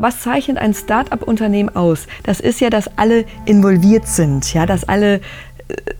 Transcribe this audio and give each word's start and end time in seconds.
Was 0.00 0.22
zeichnet 0.22 0.56
ein 0.56 0.72
Start-up-Unternehmen 0.72 1.76
aus? 1.76 2.06
Das 2.22 2.40
ist 2.40 2.62
ja, 2.62 2.70
dass 2.70 2.96
alle 2.96 3.26
involviert 3.44 4.08
sind, 4.08 4.54
ja, 4.54 4.64
dass 4.64 4.84
alle 4.88 5.16
äh, 5.16 5.20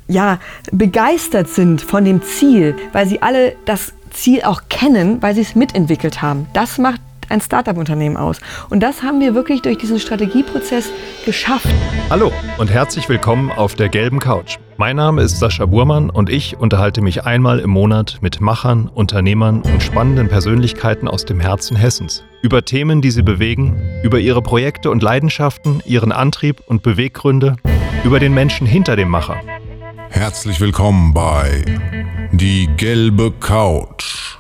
ja, 0.09 0.39
begeistert 0.71 1.49
sind 1.49 1.83
von 1.83 2.07
dem 2.07 2.23
Ziel, 2.23 2.75
weil 2.93 3.07
sie 3.07 3.21
alle 3.21 3.55
das 3.67 3.93
Ziel 4.11 4.45
auch 4.45 4.63
kennen, 4.71 5.21
weil 5.21 5.35
sie 5.35 5.43
es 5.43 5.55
mitentwickelt 5.55 6.23
haben. 6.23 6.47
Das 6.55 6.79
macht 6.79 7.03
ein 7.33 7.41
Startup-Unternehmen 7.41 8.17
aus. 8.17 8.39
Und 8.71 8.81
das 8.81 9.03
haben 9.03 9.19
wir 9.19 9.35
wirklich 9.35 9.63
durch 9.63 9.79
diesen 9.79 9.99
Strategieprozess 9.99 10.91
geschafft. 11.25 11.67
Hallo 12.11 12.31
und 12.59 12.71
herzlich 12.71 13.09
willkommen 13.09 13.51
auf 13.51 13.75
der 13.75 13.89
gelben 13.89 14.21
Couch. 14.21 14.59
Mein 14.77 14.97
Name 14.97 15.23
ist 15.23 15.39
Sascha 15.39 15.67
Burmann 15.67 16.11
und 16.11 16.29
ich 16.29 16.59
unterhalte 16.59 17.01
mich 17.01 17.25
einmal 17.25 17.59
im 17.59 17.71
Monat 17.71 18.19
mit 18.21 18.41
Machern, 18.41 18.89
Unternehmern 18.89 19.63
und 19.63 19.83
spannenden 19.83 20.29
Persönlichkeiten 20.29 21.09
aus 21.09 21.25
dem 21.25 21.41
Herzen 21.41 21.77
Hessens. 21.77 22.23
Über 22.43 22.65
Themen, 22.65 23.01
die 23.01 23.11
sie 23.11 23.23
bewegen, 23.23 23.81
über 24.03 24.19
ihre 24.19 24.43
Projekte 24.43 24.91
und 24.91 25.03
Leidenschaften, 25.03 25.83
ihren 25.87 26.13
Antrieb 26.13 26.61
und 26.67 26.83
Beweggründe, 26.83 27.57
über 28.05 28.21
den 28.21 28.35
Menschen 28.35 28.67
hinter 28.67 28.97
dem 28.97 29.09
Macher. 29.09 29.37
Herzlich 30.11 30.61
willkommen 30.61 31.15
bei 31.15 31.65
Die 32.33 32.69
gelbe 32.77 33.33
Couch, 33.33 34.37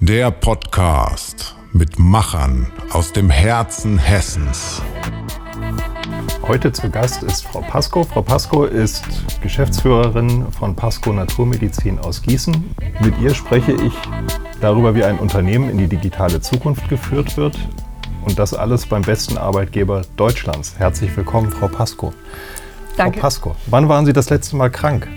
der 0.00 0.30
Podcast 0.30 1.55
mit 1.76 1.98
Machern 1.98 2.66
aus 2.90 3.12
dem 3.12 3.28
Herzen 3.28 3.98
Hessens. 3.98 4.80
Heute 6.42 6.72
zu 6.72 6.88
Gast 6.88 7.22
ist 7.22 7.46
Frau 7.46 7.60
Pasco. 7.60 8.04
Frau 8.04 8.22
Pasco 8.22 8.64
ist 8.64 9.04
Geschäftsführerin 9.42 10.46
von 10.52 10.74
Pasco 10.74 11.12
Naturmedizin 11.12 11.98
aus 11.98 12.22
Gießen. 12.22 12.74
Mit 13.00 13.18
ihr 13.18 13.34
spreche 13.34 13.72
ich 13.72 13.92
darüber, 14.60 14.94
wie 14.94 15.04
ein 15.04 15.18
Unternehmen 15.18 15.68
in 15.68 15.76
die 15.76 15.88
digitale 15.88 16.40
Zukunft 16.40 16.88
geführt 16.88 17.36
wird. 17.36 17.58
Und 18.24 18.38
das 18.38 18.54
alles 18.54 18.86
beim 18.86 19.02
besten 19.02 19.36
Arbeitgeber 19.36 20.02
Deutschlands. 20.16 20.76
Herzlich 20.78 21.14
willkommen, 21.14 21.50
Frau 21.50 21.68
Pasco. 21.68 22.14
Danke. 22.96 23.18
Frau 23.18 23.26
Pasco, 23.26 23.56
wann 23.66 23.88
waren 23.88 24.06
Sie 24.06 24.14
das 24.14 24.30
letzte 24.30 24.56
Mal 24.56 24.70
krank? 24.70 25.08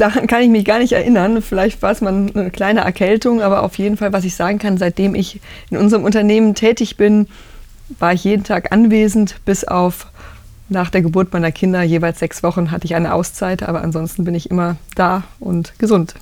Daran 0.00 0.26
kann 0.26 0.40
ich 0.40 0.48
mich 0.48 0.64
gar 0.64 0.78
nicht 0.78 0.92
erinnern. 0.92 1.42
Vielleicht 1.42 1.82
war 1.82 1.92
es 1.92 2.00
mal 2.00 2.30
eine 2.34 2.50
kleine 2.50 2.80
Erkältung, 2.80 3.42
aber 3.42 3.62
auf 3.62 3.76
jeden 3.76 3.98
Fall, 3.98 4.14
was 4.14 4.24
ich 4.24 4.34
sagen 4.34 4.58
kann, 4.58 4.78
seitdem 4.78 5.14
ich 5.14 5.42
in 5.68 5.76
unserem 5.76 6.04
Unternehmen 6.04 6.54
tätig 6.54 6.96
bin, 6.96 7.28
war 7.98 8.14
ich 8.14 8.24
jeden 8.24 8.42
Tag 8.42 8.72
anwesend, 8.72 9.44
bis 9.44 9.64
auf 9.64 10.06
nach 10.70 10.88
der 10.88 11.02
Geburt 11.02 11.34
meiner 11.34 11.52
Kinder 11.52 11.82
jeweils 11.82 12.18
sechs 12.18 12.42
Wochen 12.42 12.70
hatte 12.70 12.86
ich 12.86 12.94
eine 12.94 13.12
Auszeit, 13.12 13.62
aber 13.62 13.82
ansonsten 13.82 14.24
bin 14.24 14.34
ich 14.34 14.50
immer 14.50 14.76
da 14.94 15.24
und 15.38 15.78
gesund. 15.78 16.14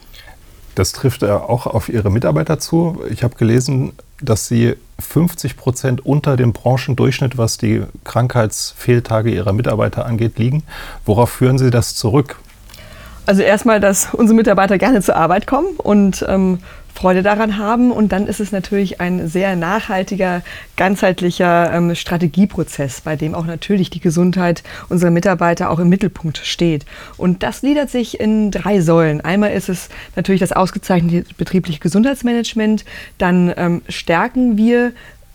Das 0.74 0.92
trifft 0.92 1.22
auch 1.22 1.68
auf 1.68 1.88
Ihre 1.88 2.10
Mitarbeiter 2.10 2.58
zu. 2.58 3.00
Ich 3.10 3.22
habe 3.22 3.36
gelesen, 3.36 3.92
dass 4.20 4.48
Sie 4.48 4.74
50 4.98 5.56
Prozent 5.56 6.04
unter 6.04 6.36
dem 6.36 6.52
Branchendurchschnitt, 6.52 7.38
was 7.38 7.58
die 7.58 7.82
Krankheitsfehltage 8.02 9.30
Ihrer 9.30 9.52
Mitarbeiter 9.52 10.04
angeht, 10.04 10.36
liegen. 10.36 10.64
Worauf 11.04 11.30
führen 11.30 11.58
Sie 11.58 11.70
das 11.70 11.94
zurück? 11.94 12.40
Also 13.28 13.42
erstmal, 13.42 13.78
dass 13.78 14.08
unsere 14.14 14.34
Mitarbeiter 14.34 14.78
gerne 14.78 15.02
zur 15.02 15.14
Arbeit 15.14 15.46
kommen 15.46 15.76
und 15.76 16.24
ähm, 16.26 16.60
Freude 16.94 17.22
daran 17.22 17.58
haben. 17.58 17.92
Und 17.92 18.10
dann 18.10 18.26
ist 18.26 18.40
es 18.40 18.52
natürlich 18.52 19.02
ein 19.02 19.28
sehr 19.28 19.54
nachhaltiger, 19.54 20.40
ganzheitlicher 20.78 21.70
ähm, 21.74 21.94
Strategieprozess, 21.94 23.02
bei 23.02 23.16
dem 23.16 23.34
auch 23.34 23.44
natürlich 23.44 23.90
die 23.90 24.00
Gesundheit 24.00 24.62
unserer 24.88 25.10
Mitarbeiter 25.10 25.68
auch 25.68 25.78
im 25.78 25.90
Mittelpunkt 25.90 26.38
steht. 26.38 26.86
Und 27.18 27.42
das 27.42 27.60
gliedert 27.60 27.90
sich 27.90 28.18
in 28.18 28.50
drei 28.50 28.80
Säulen. 28.80 29.20
Einmal 29.20 29.52
ist 29.52 29.68
es 29.68 29.90
natürlich 30.16 30.40
das 30.40 30.52
ausgezeichnete 30.52 31.26
betriebliche 31.36 31.80
Gesundheitsmanagement. 31.80 32.86
Dann 33.18 33.52
ähm, 33.58 33.82
stärken 33.90 34.56
wir 34.56 34.92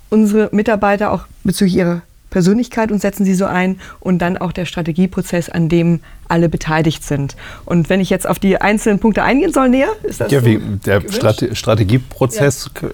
unsere 0.09 0.49
Mitarbeiter 0.51 1.11
auch 1.11 1.25
bezüglich 1.43 1.75
ihrer 1.75 2.01
Persönlichkeit 2.33 2.91
und 2.91 2.99
setzen 2.99 3.25
sie 3.25 3.35
so 3.35 3.45
ein 3.45 3.79
und 3.99 4.17
dann 4.17 4.37
auch 4.37 4.51
der 4.51 4.65
Strategieprozess, 4.65 5.49
an 5.49 5.69
dem 5.69 5.99
alle 6.27 6.49
beteiligt 6.49 7.03
sind. 7.03 7.35
Und 7.63 7.89
wenn 7.91 8.01
ich 8.01 8.09
jetzt 8.09 8.27
auf 8.27 8.39
die 8.39 8.59
einzelnen 8.59 8.97
Punkte 8.97 9.21
eingehen 9.21 9.53
soll, 9.53 9.69
näher, 9.69 9.89
ist 10.01 10.19
das 10.19 10.31
ja, 10.31 10.39
so 10.39 10.47
wie 10.47 10.59
der 10.83 11.01
Strate 11.01 11.55
Strategieprozess 11.55 12.71
ja. 12.81 12.89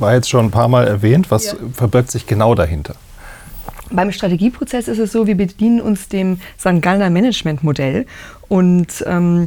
war 0.00 0.14
jetzt 0.14 0.28
schon 0.28 0.46
ein 0.46 0.50
paar 0.50 0.66
Mal 0.66 0.84
erwähnt. 0.84 1.30
Was 1.30 1.52
ja. 1.52 1.54
verbirgt 1.72 2.10
sich 2.10 2.26
genau 2.26 2.56
dahinter? 2.56 2.96
Beim 3.92 4.10
Strategieprozess 4.10 4.88
ist 4.88 4.98
es 4.98 5.12
so, 5.12 5.28
wir 5.28 5.36
bedienen 5.36 5.80
uns 5.80 6.08
dem 6.08 6.40
St. 6.58 6.82
Gallner 6.82 7.08
Management 7.08 7.62
Modell 7.62 8.04
und 8.48 9.04
ähm, 9.06 9.46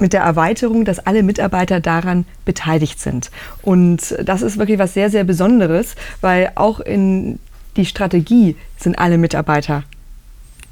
mit 0.00 0.12
der 0.12 0.22
Erweiterung, 0.22 0.84
dass 0.84 0.98
alle 0.98 1.22
Mitarbeiter 1.22 1.78
daran 1.78 2.24
beteiligt 2.44 2.98
sind. 2.98 3.30
Und 3.62 4.16
das 4.24 4.42
ist 4.42 4.58
wirklich 4.58 4.80
was 4.80 4.94
sehr, 4.94 5.10
sehr 5.10 5.22
Besonderes, 5.22 5.94
weil 6.20 6.50
auch 6.56 6.80
in 6.80 7.38
die 7.76 7.86
Strategie 7.86 8.56
sind 8.76 8.98
alle 8.98 9.18
Mitarbeiter 9.18 9.84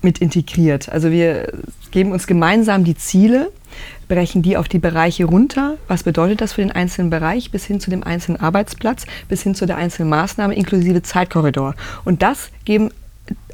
mit 0.02 0.18
integriert. 0.18 0.88
Also 0.88 1.10
wir 1.10 1.52
geben 1.90 2.12
uns 2.12 2.26
gemeinsam 2.26 2.84
die 2.84 2.96
Ziele, 2.96 3.50
brechen 4.08 4.42
die 4.42 4.56
auf 4.56 4.68
die 4.68 4.78
Bereiche 4.78 5.24
runter. 5.24 5.76
Was 5.88 6.02
bedeutet 6.02 6.40
das 6.40 6.54
für 6.54 6.62
den 6.62 6.72
einzelnen 6.72 7.10
Bereich 7.10 7.50
bis 7.50 7.64
hin 7.64 7.80
zu 7.80 7.90
dem 7.90 8.02
einzelnen 8.02 8.40
Arbeitsplatz, 8.40 9.04
bis 9.28 9.42
hin 9.42 9.54
zu 9.54 9.66
der 9.66 9.76
einzelnen 9.76 10.08
Maßnahme 10.08 10.54
inklusive 10.54 11.02
Zeitkorridor. 11.02 11.74
Und 12.04 12.22
das 12.22 12.50
geben 12.64 12.90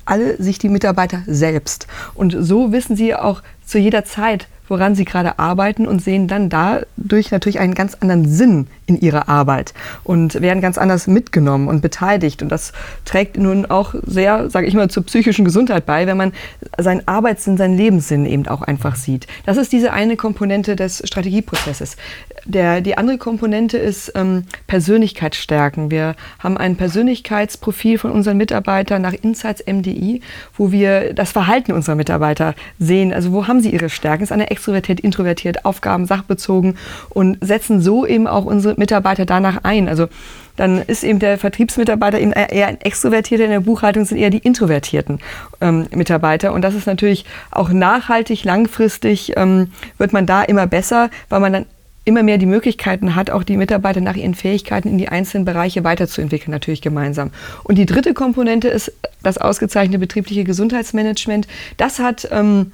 alle 0.05 0.41
sich 0.41 0.59
die 0.59 0.69
Mitarbeiter 0.69 1.23
selbst. 1.27 1.89
Und 2.15 2.37
so 2.39 2.73
wissen 2.73 2.97
sie 2.97 3.15
auch 3.15 3.43
zu 3.65 3.79
jeder 3.79 4.05
Zeit, 4.05 4.47
woran 4.69 4.95
sie 4.95 5.05
gerade 5.05 5.39
arbeiten 5.39 5.87
und 5.87 6.03
sehen 6.03 6.29
dann 6.29 6.49
dadurch 6.49 7.31
natürlich 7.31 7.59
einen 7.59 7.75
ganz 7.75 7.95
anderen 8.01 8.29
Sinn 8.29 8.67
in 8.87 9.01
ihrer 9.01 9.29
Arbeit 9.29 9.75
und 10.05 10.41
werden 10.41 10.61
ganz 10.61 10.79
anders 10.79 11.07
mitgenommen 11.07 11.69
und 11.69 11.83
beteiligt. 11.83 12.43
Und 12.43 12.51
das 12.51 12.73
trägt 13.05 13.37
nun 13.37 13.67
auch 13.67 13.95
sehr, 14.07 14.49
sage 14.49 14.67
ich 14.67 14.75
mal, 14.75 14.89
zur 14.89 15.05
psychischen 15.05 15.45
Gesundheit 15.45 15.87
bei, 15.87 16.07
wenn 16.07 16.17
man 16.17 16.33
seinen 16.79 17.07
Arbeitssinn, 17.07 17.57
seinen 17.57 17.77
Lebenssinn 17.77 18.27
eben 18.27 18.47
auch 18.47 18.63
einfach 18.63 18.97
sieht. 18.97 19.27
Das 19.45 19.57
ist 19.57 19.73
diese 19.73 19.93
eine 19.93 20.17
Komponente 20.17 20.77
des 20.77 21.03
Strategieprozesses. 21.05 21.97
Der, 22.45 22.81
die 22.81 22.97
andere 22.97 23.19
Komponente 23.19 23.77
ist 23.77 24.13
ähm, 24.15 24.45
Persönlichkeit 24.69 25.35
stärken. 25.35 25.91
Wir 25.91 26.15
haben 26.39 26.57
ein 26.57 26.77
Persönlichkeitsprofil 26.77 27.99
von 27.99 28.13
unseren 28.13 28.37
Mitarbeitern 28.37 29.03
nach 29.03 29.15
Insights 29.15 29.65
MDI, 29.67 30.21
wo 30.57 30.71
wir 30.71 31.13
das 31.13 31.33
Verhalten 31.33 31.73
unserer 31.73 31.97
Mitarbeiter 31.97 32.55
sehen. 32.79 33.13
Also 33.13 33.33
wo 33.33 33.49
haben 33.49 33.61
sie 33.61 33.71
ihre 33.71 33.89
Stärken? 33.89 34.23
Es 34.23 34.31
ist 34.31 34.33
eine 34.33 34.51
extrovertiert, 34.57 35.01
introvertiert, 35.01 35.65
Aufgaben, 35.65 36.07
sachbezogen 36.07 36.77
und 37.11 37.39
setzen 37.45 37.81
so 37.83 38.07
eben 38.07 38.27
auch 38.27 38.47
unsere 38.47 38.75
Mitarbeiter 38.79 39.27
danach 39.27 39.59
ein. 39.63 39.89
Also 39.89 40.09
dann 40.57 40.81
ist 40.81 41.05
eben 41.05 41.19
der 41.19 41.37
Vertriebsmitarbeiter 41.37 42.19
eben 42.19 42.33
eher 42.33 42.69
ein 42.69 42.81
Extrovertierter, 42.81 43.45
in 43.45 43.51
der 43.51 43.61
Buchhaltung 43.61 44.07
sind 44.07 44.17
eher 44.17 44.31
die 44.31 44.39
introvertierten 44.39 45.21
ähm, 45.61 45.87
Mitarbeiter. 45.95 46.55
Und 46.55 46.63
das 46.63 46.75
ist 46.75 46.87
natürlich 46.87 47.27
auch 47.51 47.69
nachhaltig, 47.69 48.45
langfristig 48.45 49.37
ähm, 49.37 49.71
wird 49.99 50.15
man 50.15 50.25
da 50.25 50.43
immer 50.43 50.67
besser, 50.67 51.11
weil 51.29 51.41
man 51.41 51.53
dann 51.53 51.67
immer 52.07 52.23
mehr 52.23 52.39
die 52.39 52.47
Möglichkeiten 52.47 53.17
hat, 53.17 53.31
auch 53.31 53.43
die 53.43 53.57
Mitarbeiter 53.57 54.01
nach 54.01 54.15
ihren 54.15 54.35
Fähigkeiten 54.35 54.89
in 54.89 54.97
die 54.97 55.09
einzelnen 55.09 55.45
Bereiche 55.45 55.83
weiterzuentwickeln, 55.83 56.53
natürlich 56.53 56.81
gemeinsam. 56.81 57.33
Und 57.65 57.77
die 57.77 57.85
dritte 57.85 58.15
Komponente 58.15 58.69
ist 58.69 58.93
das 59.25 59.39
ausgezeichnete 59.39 59.99
betriebliche 59.99 60.45
Gesundheitsmanagement. 60.45 61.49
Das 61.77 61.99
hat 61.99 62.29
ähm, 62.31 62.73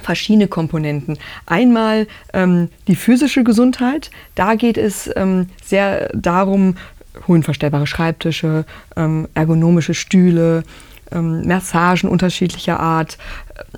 verschiedene 0.00 0.48
Komponenten. 0.48 1.18
Einmal 1.46 2.06
ähm, 2.32 2.68
die 2.88 2.96
physische 2.96 3.44
Gesundheit. 3.44 4.10
Da 4.34 4.54
geht 4.54 4.78
es 4.78 5.10
ähm, 5.16 5.46
sehr 5.64 6.10
darum, 6.14 6.76
höhenverstellbare 7.26 7.86
Schreibtische, 7.86 8.64
ähm, 8.96 9.28
ergonomische 9.34 9.94
Stühle, 9.94 10.62
ähm, 11.12 11.46
Massagen 11.46 12.08
unterschiedlicher 12.08 12.80
Art, 12.80 13.18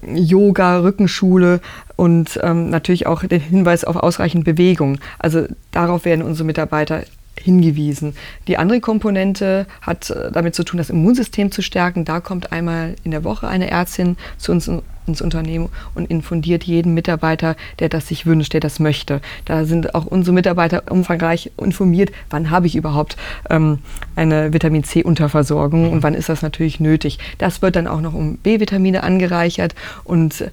Yoga, 0.07 0.79
Rückenschule 0.79 1.61
und 1.97 2.39
ähm, 2.43 2.71
natürlich 2.71 3.07
auch 3.07 3.25
den 3.25 3.41
Hinweis 3.41 3.85
auf 3.85 3.97
ausreichend 3.97 4.45
Bewegung. 4.45 4.99
Also 5.19 5.47
darauf 5.71 6.05
werden 6.05 6.23
unsere 6.23 6.47
Mitarbeiter 6.47 7.05
hingewiesen. 7.37 8.15
Die 8.47 8.59
andere 8.59 8.81
Komponente 8.81 9.67
hat 9.81 10.11
äh, 10.11 10.31
damit 10.31 10.55
zu 10.55 10.65
tun, 10.65 10.79
das 10.79 10.91
Immunsystem 10.91 11.51
zu 11.51 11.63
stärken. 11.63 12.05
Da 12.05 12.21
kommt 12.21 12.53
einmal 12.53 12.95
in 13.05 13.11
der 13.11 13.25
Woche 13.25 13.49
eine 13.49 13.71
Ärztin 13.71 14.17
zu 14.37 14.53
uns 14.53 14.71
ins 15.07 15.23
Unternehmen 15.23 15.69
und 15.95 16.11
infundiert 16.11 16.65
jeden 16.65 16.95
Mitarbeiter, 16.95 17.57
der 17.79 17.89
das 17.89 18.09
sich 18.09 18.27
wünscht, 18.27 18.53
der 18.53 18.61
das 18.61 18.81
möchte. 18.81 19.21
Da 19.45 19.65
sind 19.65 19.95
auch 19.95 20.07
unsere 20.07 20.35
Mitarbeiter 20.35 20.85
umfangreich 20.91 21.51
informiert, 21.57 22.13
wann 22.31 22.51
habe 22.51 22.67
ich 22.67 22.77
überhaupt 22.77 23.17
ähm, 23.51 23.79
eine 24.17 24.53
Vitamin 24.53 24.85
C-Unterversorgung 24.85 25.91
und 25.91 26.03
wann 26.03 26.15
ist 26.15 26.29
das 26.29 26.43
natürlich 26.43 26.81
nötig. 26.81 27.19
Das 27.39 27.63
wird 27.63 27.77
dann 27.77 27.87
auch 27.87 28.01
noch 28.01 28.15
um 28.15 28.37
B-Vitamine 28.37 29.03
angereichert 29.03 29.75
und 30.05 30.51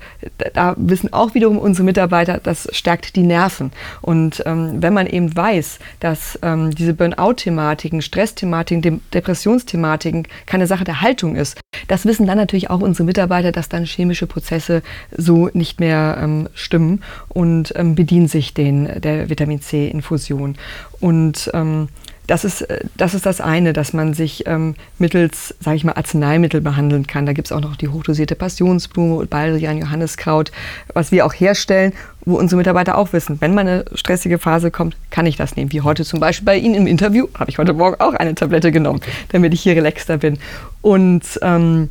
da 0.54 0.76
wissen 0.78 1.14
auch 1.14 1.34
wiederum 1.34 1.58
unsere 1.58 1.86
Mitarbeiter, 1.86 2.40
das 2.42 2.68
stärkt 2.72 3.16
die 3.16 3.24
Nerven. 3.24 3.72
Und 4.02 4.44
ähm, 4.46 4.82
wenn 4.82 4.94
man 4.94 5.08
eben 5.08 5.36
weiß, 5.36 5.80
dass 6.00 6.40
ähm, 6.42 6.74
diese 6.74 6.94
Burnout-Thematiken, 6.94 8.02
Stress-Thematiken, 8.02 9.02
Depressionsthematiken 9.14 10.28
keine 10.46 10.68
Sache 10.68 10.84
der 10.84 11.02
Haltung 11.02 11.36
ist, 11.36 11.60
das 11.88 12.06
wissen 12.06 12.26
dann 12.26 12.38
natürlich 12.38 12.70
auch 12.70 12.82
unsere 12.82 13.06
Mitarbeiter, 13.06 13.52
dass 13.52 13.70
dann 13.70 13.86
chemische 13.86 14.28
Prozesse 14.28 14.39
Prozesse 14.40 14.82
so 15.16 15.50
nicht 15.54 15.80
mehr 15.80 16.18
ähm, 16.22 16.48
stimmen 16.54 17.04
und 17.28 17.74
ähm, 17.76 17.96
bedienen 17.96 18.28
sich 18.28 18.54
den, 18.54 19.02
der 19.02 19.30
Vitamin 19.30 19.62
C-Infusion. 19.62 20.56
Und 21.02 21.52
ähm, 21.54 21.90
das 22.26 22.46
ist, 22.46 22.62
äh, 22.62 22.86
das 22.96 23.14
ist 23.14 23.26
das 23.26 23.42
eine, 23.42 23.74
dass 23.74 23.92
man 23.92 24.14
sich 24.14 24.48
ähm, 24.48 24.76
mittels, 24.98 25.56
sage 25.60 25.76
ich 25.76 25.84
mal, 25.84 25.94
Arzneimittel 25.94 26.62
behandeln 26.62 27.06
kann. 27.06 27.26
Da 27.26 27.34
gibt 27.34 27.48
es 27.48 27.52
auch 27.52 27.60
noch 27.60 27.76
die 27.76 27.90
hochdosierte 27.90 28.36
Passionsblume 28.36 29.16
und 29.16 29.30
Baldrian, 29.30 29.80
Johanniskraut, 29.80 30.52
was 30.94 31.12
wir 31.12 31.26
auch 31.26 31.34
herstellen, 31.34 31.92
wo 32.26 32.38
unsere 32.38 32.58
Mitarbeiter 32.58 32.98
auch 32.98 33.12
wissen, 33.12 33.42
wenn 33.42 33.54
mal 33.54 33.62
eine 33.62 33.86
stressige 33.94 34.40
Phase 34.40 34.72
kommt, 34.72 34.96
kann 35.10 35.26
ich 35.26 35.36
das 35.36 35.58
nehmen. 35.58 35.74
Wie 35.74 35.82
heute 35.82 36.06
zum 36.06 36.20
Beispiel 36.22 36.46
bei 36.46 36.58
Ihnen 36.58 36.76
im 36.76 36.88
Interview, 36.88 37.28
habe 37.38 37.50
ich 37.50 37.58
heute 37.58 37.74
Morgen 37.74 38.00
auch 38.00 38.14
eine 38.14 38.36
Tablette 38.36 38.72
genommen, 38.72 39.02
damit 39.30 39.54
ich 39.54 39.62
hier 39.62 39.76
relaxter 39.76 40.18
bin. 40.18 40.38
Und 40.82 41.24
ähm, 41.42 41.90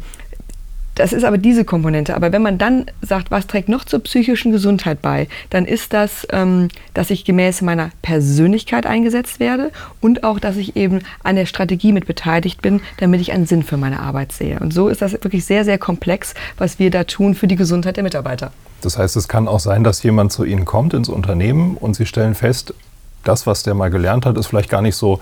das 0.99 1.13
ist 1.13 1.25
aber 1.25 1.39
diese 1.39 1.65
Komponente. 1.65 2.17
Aber 2.17 2.33
wenn 2.33 2.43
man 2.43 2.59
dann 2.59 2.87
sagt, 3.03 3.31
was 3.31 3.47
trägt 3.47 3.69
noch 3.69 3.85
zur 3.85 4.01
psychischen 4.01 4.51
Gesundheit 4.51 5.01
bei, 5.01 5.29
dann 5.51 5.65
ist 5.65 5.93
das, 5.93 6.27
ähm, 6.31 6.69
dass 6.93 7.11
ich 7.11 7.25
gemäß 7.25 7.63
meiner 7.63 7.91
Persönlichkeit 8.03 8.85
eingesetzt 8.85 9.39
werde 9.39 9.71
und 10.01 10.25
auch, 10.25 10.41
dass 10.41 10.57
ich 10.57 10.75
eben 10.75 11.01
an 11.23 11.37
der 11.37 11.47
Strategie 11.47 11.93
mit 11.93 12.07
beteiligt 12.07 12.63
bin, 12.63 12.81
damit 12.99 13.21
ich 13.21 13.33
einen 13.33 13.47
Sinn 13.47 13.63
für 13.63 13.77
meine 13.77 14.01
Arbeit 14.01 14.33
sehe. 14.33 14.59
Und 14.59 14.75
so 14.75 14.89
ist 14.89 15.01
das 15.01 15.13
wirklich 15.13 15.45
sehr, 15.45 15.65
sehr 15.65 15.79
komplex, 15.79 16.35
was 16.57 16.81
wir 16.81 16.91
da 16.91 17.05
tun 17.05 17.37
für 17.37 17.47
die 17.47 17.57
Gesundheit 17.57 17.97
der 17.97 18.03
Mitarbeiter. 18.03 18.51
Das 18.81 18.99
heißt, 18.99 19.17
es 19.17 19.29
kann 19.29 19.47
auch 19.47 19.61
sein, 19.61 19.85
dass 19.85 20.03
jemand 20.03 20.33
zu 20.33 20.45
Ihnen 20.45 20.65
kommt 20.65 20.95
ins 20.95 21.09
Unternehmen 21.09 21.77
und 21.77 21.95
Sie 21.95 22.07
stellen 22.07 22.35
fest, 22.35 22.75
das, 23.23 23.47
was 23.47 23.63
der 23.63 23.75
mal 23.75 23.91
gelernt 23.91 24.27
hat, 24.27 24.37
ist 24.37 24.49
vielleicht 24.49 24.71
gar 24.71 24.83
nicht 24.83 24.97
so 24.97 25.21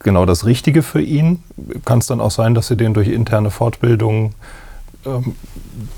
genau 0.00 0.26
das 0.26 0.46
Richtige 0.46 0.82
für 0.82 1.00
ihn. 1.00 1.42
Kann 1.84 1.98
es 1.98 2.06
dann 2.06 2.20
auch 2.20 2.30
sein, 2.30 2.54
dass 2.54 2.68
Sie 2.68 2.76
den 2.76 2.94
durch 2.94 3.08
interne 3.08 3.50
Fortbildungen 3.50 4.34
ähm, 5.06 5.34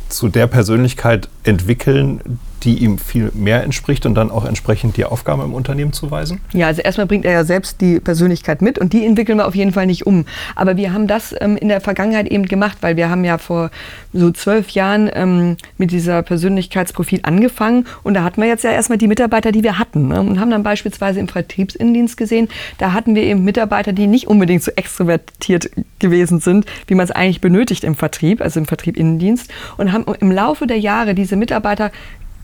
zu 0.08 0.28
der 0.28 0.46
Persönlichkeit 0.46 1.28
entwickeln, 1.44 2.38
die 2.64 2.78
ihm 2.78 2.98
viel 2.98 3.30
mehr 3.34 3.62
entspricht 3.62 4.06
und 4.06 4.14
dann 4.14 4.30
auch 4.30 4.44
entsprechend 4.44 4.96
die 4.96 5.04
Aufgaben 5.04 5.42
im 5.42 5.54
Unternehmen 5.54 5.92
zuweisen? 5.92 6.40
Ja, 6.52 6.66
also 6.66 6.82
erstmal 6.82 7.06
bringt 7.06 7.24
er 7.24 7.32
ja 7.32 7.44
selbst 7.44 7.80
die 7.80 8.00
Persönlichkeit 8.00 8.62
mit 8.62 8.78
und 8.78 8.92
die 8.92 9.04
entwickeln 9.04 9.38
wir 9.38 9.46
auf 9.46 9.54
jeden 9.54 9.72
Fall 9.72 9.86
nicht 9.86 10.06
um. 10.06 10.24
Aber 10.56 10.76
wir 10.76 10.92
haben 10.92 11.06
das 11.06 11.34
ähm, 11.40 11.56
in 11.56 11.68
der 11.68 11.80
Vergangenheit 11.80 12.28
eben 12.28 12.46
gemacht, 12.46 12.78
weil 12.80 12.96
wir 12.96 13.10
haben 13.10 13.24
ja 13.24 13.38
vor 13.38 13.70
so 14.12 14.30
zwölf 14.30 14.70
Jahren 14.70 15.10
ähm, 15.12 15.56
mit 15.76 15.90
dieser 15.90 16.22
Persönlichkeitsprofil 16.22 17.20
angefangen 17.22 17.86
und 18.02 18.14
da 18.14 18.24
hatten 18.24 18.40
wir 18.40 18.48
jetzt 18.48 18.64
ja 18.64 18.70
erstmal 18.70 18.98
die 18.98 19.08
Mitarbeiter, 19.08 19.52
die 19.52 19.62
wir 19.62 19.78
hatten 19.78 20.08
ne? 20.08 20.20
und 20.20 20.40
haben 20.40 20.50
dann 20.50 20.62
beispielsweise 20.62 21.20
im 21.20 21.28
Vertriebsinnendienst 21.28 22.16
gesehen, 22.16 22.48
da 22.78 22.92
hatten 22.92 23.14
wir 23.14 23.22
eben 23.22 23.44
Mitarbeiter, 23.44 23.92
die 23.92 24.06
nicht 24.06 24.26
unbedingt 24.26 24.62
so 24.62 24.72
extrovertiert 24.76 25.70
gewesen 25.98 26.40
sind, 26.40 26.66
wie 26.86 26.94
man 26.94 27.04
es 27.04 27.10
eigentlich 27.10 27.40
benötigt 27.40 27.84
im 27.84 27.94
Vertrieb, 27.94 28.40
also 28.40 28.60
im 28.60 28.66
Vertrieb-Innendienst 28.66 29.50
und 29.76 29.92
haben 29.92 30.04
im 30.20 30.30
Laufe 30.30 30.66
der 30.66 30.78
Jahre 30.78 31.14
diese 31.14 31.36
Mitarbeiter 31.36 31.90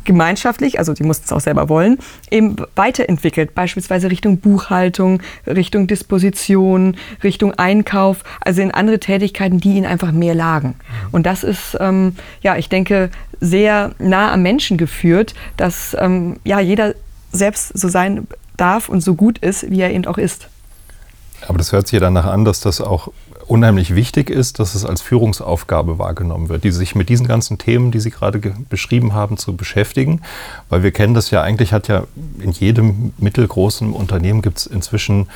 gemeinschaftlich, 0.05 0.79
also 0.79 0.93
die 0.93 1.03
mussten 1.03 1.25
es 1.27 1.33
auch 1.33 1.41
selber 1.41 1.69
wollen, 1.69 1.99
eben 2.31 2.56
weiterentwickelt, 2.77 3.55
beispielsweise 3.55 4.11
Richtung 4.11 4.39
Buchhaltung, 4.39 5.21
Richtung 5.47 5.87
Disposition, 5.87 6.97
Richtung 7.23 7.53
Einkauf, 7.55 8.25
also 8.41 8.62
in 8.62 8.71
andere 8.71 9.01
Tätigkeiten, 9.01 9.61
die 9.61 9.75
ihnen 9.77 9.87
einfach 9.87 10.12
mehr 10.12 10.35
lagen. 10.35 10.75
Und 11.12 11.27
das 11.27 11.45
ist, 11.45 11.77
ähm, 11.81 12.17
ja, 12.43 12.56
ich 12.56 12.69
denke, 12.69 13.11
sehr 13.41 13.93
nah 13.99 14.33
am 14.33 14.43
Menschen 14.43 14.77
geführt, 14.77 15.35
dass 15.56 15.97
ähm, 15.99 16.39
ja, 16.45 16.61
jeder 16.61 16.95
selbst 17.33 17.77
so 17.79 17.89
sein 17.89 18.27
darf 18.56 18.89
und 18.89 19.01
so 19.01 19.15
gut 19.15 19.39
ist, 19.39 19.71
wie 19.71 19.81
er 19.81 19.93
eben 19.93 20.06
auch 20.06 20.19
ist. 20.19 20.49
Aber 21.47 21.59
das 21.59 21.73
hört 21.73 21.89
sich 21.89 21.95
ja 21.95 22.01
danach 22.01 22.27
an, 22.27 22.45
dass 22.45 22.61
das 22.61 22.81
auch 22.81 23.09
unheimlich 23.46 23.94
wichtig 23.94 24.31
ist, 24.31 24.58
dass 24.58 24.75
es 24.75 24.85
als 24.85 25.02
Führungsaufgabe 25.02 25.99
wahrgenommen 25.99 26.49
wird, 26.49 26.64
die 26.64 26.70
sich 26.70 26.94
mit 26.94 27.08
diesen 27.08 27.26
ganzen 27.26 27.58
Themen, 27.58 27.91
die 27.91 28.00
Sie 28.00 28.11
gerade 28.11 28.38
beschrieben 28.69 29.12
haben, 29.12 29.37
zu 29.37 29.56
beschäftigen. 29.56 30.23
Weil 30.69 30.82
wir 30.82 30.91
kennen 30.91 31.14
das 31.14 31.31
ja 31.31 31.43
eigentlich, 31.43 31.73
hat 31.73 31.88
ja 31.88 32.05
in 32.41 32.52
jedem 32.52 33.12
mittelgroßen 33.19 33.93
Unternehmen 33.93 34.43
gibt 34.43 34.58
es 34.58 34.67
inzwischen 34.67 35.29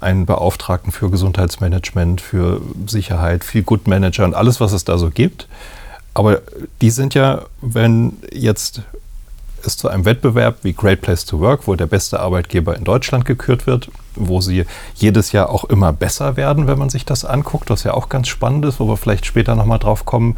einen 0.00 0.26
Beauftragten 0.26 0.92
für 0.92 1.10
Gesundheitsmanagement, 1.10 2.20
für 2.20 2.60
Sicherheit, 2.86 3.44
viel 3.44 3.62
Good 3.62 3.86
Manager 3.86 4.24
und 4.24 4.34
alles, 4.34 4.60
was 4.60 4.72
es 4.72 4.84
da 4.84 4.98
so 4.98 5.10
gibt. 5.10 5.48
Aber 6.14 6.42
die 6.80 6.90
sind 6.90 7.14
ja, 7.14 7.42
wenn 7.60 8.18
jetzt 8.32 8.82
es 9.66 9.76
zu 9.76 9.88
einem 9.88 10.04
Wettbewerb 10.04 10.58
wie 10.62 10.72
Great 10.72 11.00
Place 11.00 11.24
to 11.24 11.40
Work, 11.40 11.66
wo 11.66 11.74
der 11.74 11.86
beste 11.86 12.20
Arbeitgeber 12.20 12.76
in 12.76 12.84
Deutschland 12.84 13.24
gekürt 13.24 13.66
wird, 13.66 13.90
wo 14.14 14.40
sie 14.40 14.64
jedes 14.94 15.32
Jahr 15.32 15.50
auch 15.50 15.64
immer 15.64 15.92
besser 15.92 16.36
werden, 16.36 16.66
wenn 16.66 16.78
man 16.78 16.90
sich 16.90 17.04
das 17.04 17.24
anguckt, 17.24 17.70
was 17.70 17.84
ja 17.84 17.94
auch 17.94 18.08
ganz 18.08 18.28
spannend 18.28 18.64
ist, 18.64 18.80
wo 18.80 18.88
wir 18.88 18.96
vielleicht 18.96 19.26
später 19.26 19.54
nochmal 19.54 19.78
drauf 19.78 20.04
kommen, 20.04 20.36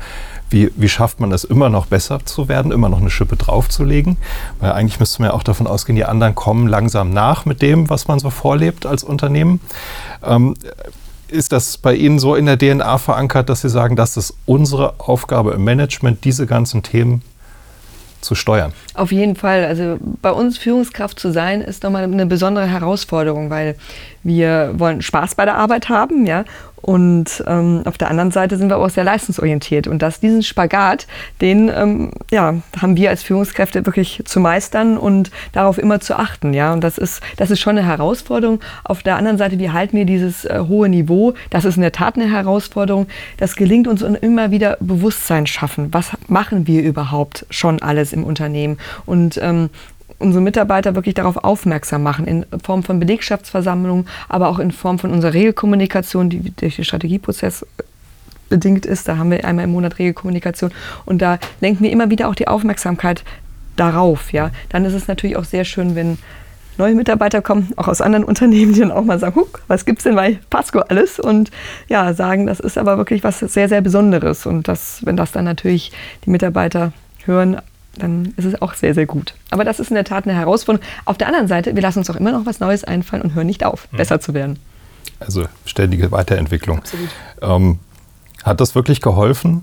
wie, 0.51 0.71
wie 0.77 0.89
schafft 0.89 1.21
man 1.21 1.33
es 1.33 1.45
immer 1.45 1.69
noch 1.69 1.87
besser 1.87 2.25
zu 2.25 2.49
werden, 2.49 2.73
immer 2.73 2.89
noch 2.89 3.01
eine 3.01 3.11
Schippe 3.11 3.37
draufzulegen. 3.37 4.17
Weil 4.61 4.73
eigentlich 4.73 5.01
müsste 5.01 5.23
man 5.23 5.31
ja 5.31 5.37
auch 5.37 5.43
davon 5.43 5.67
ausgehen, 5.67 5.97
die 5.97 6.05
anderen 6.05 6.35
kommen 6.35 6.69
langsam 6.69 7.11
nach 7.11 7.45
mit 7.45 7.63
dem, 7.63 7.91
was 7.91 8.09
man 8.09 8.19
so 8.19 8.31
vorlebt 8.31 8.87
als 8.87 9.03
Unternehmen. 9.03 9.61
Ähm, 10.23 10.55
ist 11.29 11.53
das 11.53 11.79
bei 11.79 11.95
Ihnen 11.95 12.19
so 12.19 12.37
in 12.37 12.47
der 12.47 12.59
DNA 12.59 12.99
verankert, 12.99 13.49
dass 13.49 13.63
Sie 13.63 13.69
sagen, 13.69 13.97
das 13.97 14.17
ist 14.17 14.35
unsere 14.47 15.01
Aufgabe 15.01 15.53
im 15.53 15.65
Management, 15.65 16.25
diese 16.25 16.47
ganzen 16.47 16.83
Themen 16.83 17.23
zu 18.21 18.35
steuern. 18.35 18.73
Auf 18.95 19.11
jeden 19.11 19.35
Fall. 19.35 19.65
Also 19.65 19.99
bei 20.01 20.31
uns 20.31 20.57
Führungskraft 20.57 21.19
zu 21.19 21.33
sein, 21.33 21.61
ist 21.61 21.83
nochmal 21.83 22.05
eine 22.05 22.27
besondere 22.27 22.67
Herausforderung, 22.67 23.51
weil 23.51 23.75
wir 24.23 24.73
wollen 24.77 25.03
Spaß 25.03 25.35
bei 25.35 25.45
der 25.45 25.57
Arbeit 25.57 25.89
haben, 25.89 26.27
ja, 26.27 26.45
und 26.85 27.43
ähm, 27.47 27.81
auf 27.87 27.97
der 27.97 28.11
anderen 28.11 28.31
Seite 28.31 28.59
sind 28.59 28.69
wir 28.69 28.77
auch 28.77 28.91
sehr 28.91 29.05
leistungsorientiert. 29.05 29.87
Und 29.87 30.03
dass 30.03 30.21
diesen 30.21 30.43
Spagat, 30.43 31.07
den 31.41 31.71
ähm, 31.75 32.11
ja, 32.31 32.57
haben 32.79 32.99
wir 32.99 33.09
als 33.09 33.23
Führungskräfte 33.23 33.87
wirklich 33.87 34.21
zu 34.27 34.39
meistern 34.39 34.99
und 34.99 35.31
darauf 35.53 35.79
immer 35.79 36.01
zu 36.01 36.19
achten. 36.19 36.53
Ja? 36.53 36.75
Und 36.75 36.85
das 36.85 36.99
ist, 36.99 37.23
das 37.39 37.51
ist 37.51 37.61
schon 37.61 37.79
eine 37.79 37.87
Herausforderung. 37.87 38.61
Auf 38.85 39.03
der 39.03 39.17
anderen 39.17 39.39
Seite, 39.39 39.59
wie 39.59 39.71
halten 39.71 39.97
wir 39.97 40.05
dieses 40.05 40.45
äh, 40.45 40.61
hohe 40.69 40.91
Niveau? 40.91 41.33
Das 41.49 41.65
ist 41.65 41.77
in 41.77 41.81
der 41.81 41.93
Tat 41.93 42.17
eine 42.17 42.31
Herausforderung. 42.31 43.07
Das 43.39 43.57
gelingt 43.57 43.89
uns 43.89 44.03
und 44.03 44.17
immer 44.17 44.51
wieder 44.51 44.77
Bewusstsein 44.81 45.47
schaffen. 45.47 45.89
Was 45.93 46.11
machen 46.29 46.67
wir 46.67 46.83
überhaupt 46.83 47.47
schon 47.49 47.81
alles 47.81 48.13
im 48.13 48.25
Unternehmen? 48.25 48.77
Und 49.07 49.39
ähm, 49.43 49.71
unsere 50.19 50.43
Mitarbeiter 50.43 50.95
wirklich 50.95 51.15
darauf 51.15 51.37
aufmerksam 51.39 52.03
machen, 52.03 52.27
in 52.27 52.47
Form 52.63 52.83
von 52.83 53.01
Belegschaftsversammlungen, 53.01 54.07
aber 54.29 54.49
auch 54.49 54.59
in 54.59 54.71
Form 54.73 54.99
von 54.99 55.11
unserer 55.11 55.35
Regelkommunikation, 55.35 56.31
die 56.31 56.53
durch 56.57 56.77
den 56.77 56.85
Strategieprozess 56.85 57.67
bedingt 58.49 58.87
ist. 58.87 59.09
Da 59.09 59.17
haben 59.17 59.31
wir 59.31 59.45
einmal 59.45 59.65
im 59.65 59.73
Monat 59.73 59.99
Regelkommunikation 59.99 60.71
und 61.05 61.21
da 61.21 61.39
lenken 61.61 61.83
wir 61.83 61.91
immer 61.91 62.11
wieder 62.11 62.29
auch 62.29 62.35
die 62.35 62.49
Aufmerksamkeit 62.49 63.25
darauf. 63.77 64.33
Ja. 64.33 64.51
Dann 64.69 64.85
ist 64.85 64.95
es 64.95 65.09
natürlich 65.09 65.37
auch 65.37 65.45
sehr 65.45 65.65
schön, 65.65 65.95
wenn 65.95 66.19
neue 66.77 66.95
Mitarbeiter 66.95 67.41
kommen, 67.41 67.73
auch 67.77 67.89
aus 67.89 68.01
anderen 68.01 68.25
Unternehmen, 68.25 68.73
die 68.73 68.81
dann 68.81 68.91
auch 68.91 69.05
mal 69.05 69.19
sagen, 69.19 69.37
Huck, 69.37 69.63
was 69.69 69.85
es 69.87 70.03
denn 70.03 70.17
bei 70.17 70.39
Pasco 70.51 70.81
alles? 70.81 71.21
Und 71.21 71.51
ja, 71.89 72.13
sagen, 72.15 72.47
das 72.47 72.61
ist 72.61 72.79
aber 72.79 72.97
wirklich 72.97 73.25
was 73.25 73.41
sehr, 73.41 73.69
sehr 73.69 73.81
Besonderes. 73.81 74.47
Und 74.47 74.69
das, 74.69 75.01
wenn 75.05 75.17
das 75.17 75.33
dann 75.33 75.45
natürlich 75.45 75.93
die 76.25 76.31
Mitarbeiter 76.31 76.93
hören, 77.25 77.59
dann 77.99 78.35
ist 78.37 78.45
es 78.45 78.61
auch 78.61 78.75
sehr, 78.75 78.95
sehr 78.95 79.07
gut. 79.07 79.35
Aber 79.51 79.65
das 79.65 79.81
ist 79.81 79.91
in 79.91 79.95
der 79.95 80.05
Tat 80.05 80.25
eine 80.25 80.35
Herausforderung. 80.35 80.87
Auf 81.05 81.19
der 81.19 81.29
anderen 81.29 81.49
Seite, 81.49 81.75
wir 81.75 81.83
lassen 81.83 82.01
uns 82.01 82.11
auch 82.11 82.17
immer 82.17 82.33
noch 82.33 82.47
was 82.47 82.61
Neues 82.61 82.85
einfallen 82.85 83.23
und 83.23 83.35
hören 83.35 83.47
nicht 83.47 83.65
auf, 83.65 83.89
mhm. 83.91 83.97
besser 83.97 84.21
zu 84.21 84.35
werden. 84.35 84.59
Also 85.21 85.47
ständige 85.65 86.11
Weiterentwicklung. 86.13 86.79
Absolut. 86.79 87.09
Ähm, 87.41 87.79
hat 88.43 88.61
das 88.61 88.75
wirklich 88.75 89.01
geholfen, 89.01 89.63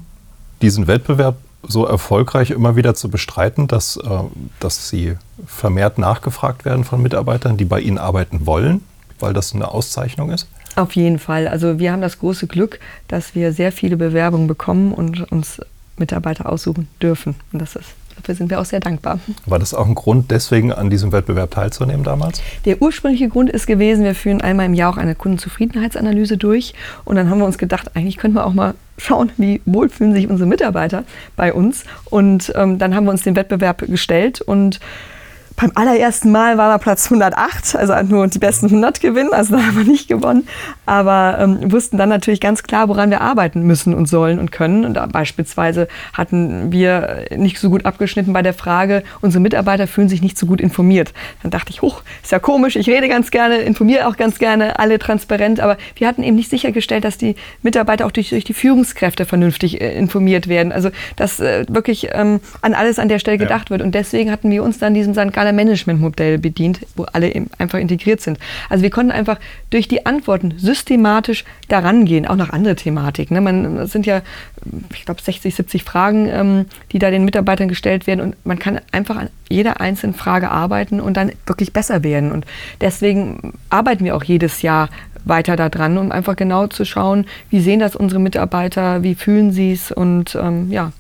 diesen 0.62 0.88
Wettbewerb 0.88 1.38
so 1.64 1.86
erfolgreich 1.86 2.52
immer 2.52 2.76
wieder 2.76 2.96
zu 2.96 3.10
bestreiten, 3.10 3.68
dass, 3.68 3.98
äh, 3.98 4.10
dass 4.60 4.90
Sie 4.90 5.16
vermehrt 5.46 5.98
nachgefragt 5.98 6.66
werden 6.66 6.84
von 6.84 7.02
Mitarbeitern, 7.02 7.58
die 7.58 7.66
bei 7.66 7.80
Ihnen 7.80 7.98
arbeiten 7.98 8.46
wollen, 8.46 8.82
weil 9.20 9.34
das 9.34 9.54
eine 9.54 9.70
Auszeichnung 9.70 10.32
ist? 10.32 10.48
Auf 10.76 10.96
jeden 10.96 11.20
Fall. 11.20 11.48
Also 11.48 11.80
wir 11.80 11.92
haben 11.92 12.02
das 12.02 12.20
große 12.20 12.48
Glück, 12.48 12.80
dass 13.08 13.36
wir 13.36 13.54
sehr 13.54 13.72
viele 13.72 13.98
Bewerbungen 13.98 14.48
bekommen 14.48 14.94
und 14.94 15.32
uns 15.32 15.62
Mitarbeiter 15.98 16.50
aussuchen 16.50 16.88
dürfen. 17.02 17.36
Und 17.52 17.62
das 17.62 17.76
ist 17.76 17.90
Dafür 18.22 18.36
sind 18.36 18.50
wir 18.50 18.60
auch 18.60 18.66
sehr 18.66 18.80
dankbar. 18.80 19.20
War 19.46 19.58
das 19.58 19.74
auch 19.74 19.88
ein 19.88 19.96
Grund, 19.96 20.30
deswegen 20.32 20.72
an 20.72 20.90
diesem 20.90 21.12
Wettbewerb 21.12 21.52
teilzunehmen 21.52 22.04
damals? 22.04 22.42
Der 22.66 22.82
ursprüngliche 22.82 23.30
Grund 23.30 23.50
ist 23.50 23.66
gewesen, 23.66 24.04
wir 24.04 24.16
führen 24.16 24.42
einmal 24.42 24.68
im 24.68 24.74
Jahr 24.74 24.92
auch 24.92 24.98
eine 24.98 25.16
Kundenzufriedenheitsanalyse 25.16 26.38
durch. 26.38 26.74
Und 27.04 27.16
dann 27.16 27.30
haben 27.30 27.40
wir 27.40 27.46
uns 27.46 27.58
gedacht, 27.58 27.96
eigentlich 27.96 28.18
könnten 28.18 28.38
wir 28.38 28.46
auch 28.46 28.54
mal 28.54 28.76
schauen, 28.98 29.32
wie 29.38 29.62
wohl 29.66 29.90
fühlen 29.90 30.14
sich 30.14 30.30
unsere 30.30 30.48
Mitarbeiter 30.48 31.04
bei 31.36 31.54
uns. 31.54 31.84
Und 32.06 32.54
ähm, 32.56 32.78
dann 32.78 32.96
haben 32.96 33.06
wir 33.06 33.12
uns 33.12 33.24
den 33.24 33.36
Wettbewerb 33.36 33.80
gestellt 33.88 34.42
und 34.42 34.80
beim 35.62 35.72
allerersten 35.76 36.32
Mal 36.32 36.58
war 36.58 36.72
er 36.72 36.80
Platz 36.80 37.06
108, 37.06 37.76
also 37.76 37.94
nur 38.04 38.28
die 38.28 38.40
besten 38.40 38.66
100 38.66 39.00
gewinnen, 39.00 39.32
also 39.32 39.56
da 39.56 39.64
haben 39.64 39.78
wir 39.78 39.84
nicht 39.84 40.08
gewonnen. 40.08 40.48
Aber 40.88 41.38
ähm, 41.40 41.72
wussten 41.72 41.98
dann 41.98 42.10
natürlich 42.10 42.42
ganz 42.42 42.64
klar, 42.64 42.90
woran 42.90 43.12
wir 43.12 43.22
arbeiten 43.22 43.62
müssen 43.62 43.94
und 43.94 44.08
sollen 44.08 44.40
und 44.40 44.52
können. 44.52 44.86
Und 44.86 44.98
beispielsweise 45.12 45.88
hatten 46.14 46.72
wir 46.72 47.26
nicht 47.36 47.60
so 47.60 47.70
gut 47.70 47.86
abgeschnitten 47.86 48.34
bei 48.34 48.42
der 48.42 48.56
Frage, 48.56 49.04
unsere 49.22 49.40
Mitarbeiter 49.42 49.86
fühlen 49.86 50.10
sich 50.10 50.24
nicht 50.24 50.38
so 50.38 50.48
gut 50.48 50.60
informiert. 50.60 51.14
Dann 51.44 51.52
dachte 51.52 51.70
ich, 51.70 51.84
hoch, 51.84 52.02
ist 52.24 52.32
ja 52.32 52.40
komisch, 52.40 52.76
ich 52.76 52.90
rede 52.90 53.08
ganz 53.08 53.30
gerne, 53.30 53.58
informiere 53.58 54.08
auch 54.08 54.18
ganz 54.18 54.40
gerne, 54.40 54.80
alle 54.80 54.98
transparent, 54.98 55.60
aber 55.60 55.78
wir 55.96 56.08
hatten 56.08 56.24
eben 56.24 56.38
nicht 56.38 56.50
sichergestellt, 56.50 57.04
dass 57.04 57.20
die 57.20 57.36
Mitarbeiter 57.62 58.08
auch 58.08 58.12
durch, 58.12 58.30
durch 58.30 58.46
die 58.46 58.56
Führungskräfte 58.56 59.26
vernünftig 59.26 59.80
äh, 59.80 59.96
informiert 59.96 60.48
werden. 60.48 60.72
Also 60.72 60.90
dass 61.18 61.40
äh, 61.40 61.66
wirklich 61.70 62.08
ähm, 62.14 62.40
an 62.62 62.74
alles 62.74 62.98
an 62.98 63.10
der 63.10 63.20
Stelle 63.20 63.38
gedacht 63.38 63.70
ja. 63.70 63.72
wird. 63.72 63.82
Und 63.84 63.94
deswegen 63.94 64.32
hatten 64.32 64.50
wir 64.50 64.64
uns 64.64 64.80
dann 64.80 64.96
diesem 64.96 65.14
St. 65.14 65.32
Galler 65.32 65.51
Skala-Management-Modell 65.52 66.38
bedient, 66.38 66.80
wo 66.96 67.04
alle 67.04 67.48
einfach 67.58 67.80
integriert 67.80 68.22
sind. 68.22 68.40
Also 68.70 68.84
wir 68.84 68.90
konnten 68.90 69.12
einfach 69.12 69.40
durch 69.70 69.88
die 69.88 70.06
Antworten 70.06 70.54
systematisch 70.58 71.44
daran 71.68 72.06
gehen, 72.06 72.26
auch 72.26 72.36
nach 72.36 72.52
andere 72.52 72.76
Thematiken. 72.76 73.36
Ne? 73.36 73.42
Man, 73.42 73.76
das 73.76 73.92
sind 73.92 74.06
ja, 74.06 74.22
ich 74.94 75.06
glaube, 75.06 75.22
60, 75.22 75.54
70 75.54 75.84
Fragen, 75.84 76.28
ähm, 76.28 76.66
die 76.92 77.00
da 77.00 77.12
den 77.12 77.26
Mitarbeitern 77.26 77.68
gestellt 77.68 78.08
werden 78.08 78.22
und 78.22 78.46
man 78.46 78.60
kann 78.60 78.80
einfach 78.92 79.18
an 79.18 79.30
jeder 79.50 79.82
einzelnen 79.82 80.14
Frage 80.14 80.50
arbeiten 80.50 81.00
und 81.02 81.18
dann 81.18 81.32
wirklich 81.46 81.74
besser 81.74 82.04
werden. 82.04 82.32
Und 82.32 82.46
deswegen 82.80 83.54
arbeiten 83.70 84.06
wir 84.06 84.16
auch 84.16 84.24
jedes 84.24 84.62
Jahr 84.62 84.90
weiter 85.24 85.56
daran, 85.56 85.98
um 85.98 86.12
einfach 86.12 86.36
genau 86.36 86.68
zu 86.68 86.86
schauen, 86.86 87.26
wie 87.50 87.60
sehen 87.60 87.80
das 87.80 87.96
unsere 87.96 88.20
Mitarbeiter, 88.20 89.04
wie 89.04 89.14
fühlen 89.14 89.52
sie 89.52 89.74
es 89.74 89.92
und 89.92 90.36
ähm, 90.42 90.72
ja, 90.72 90.94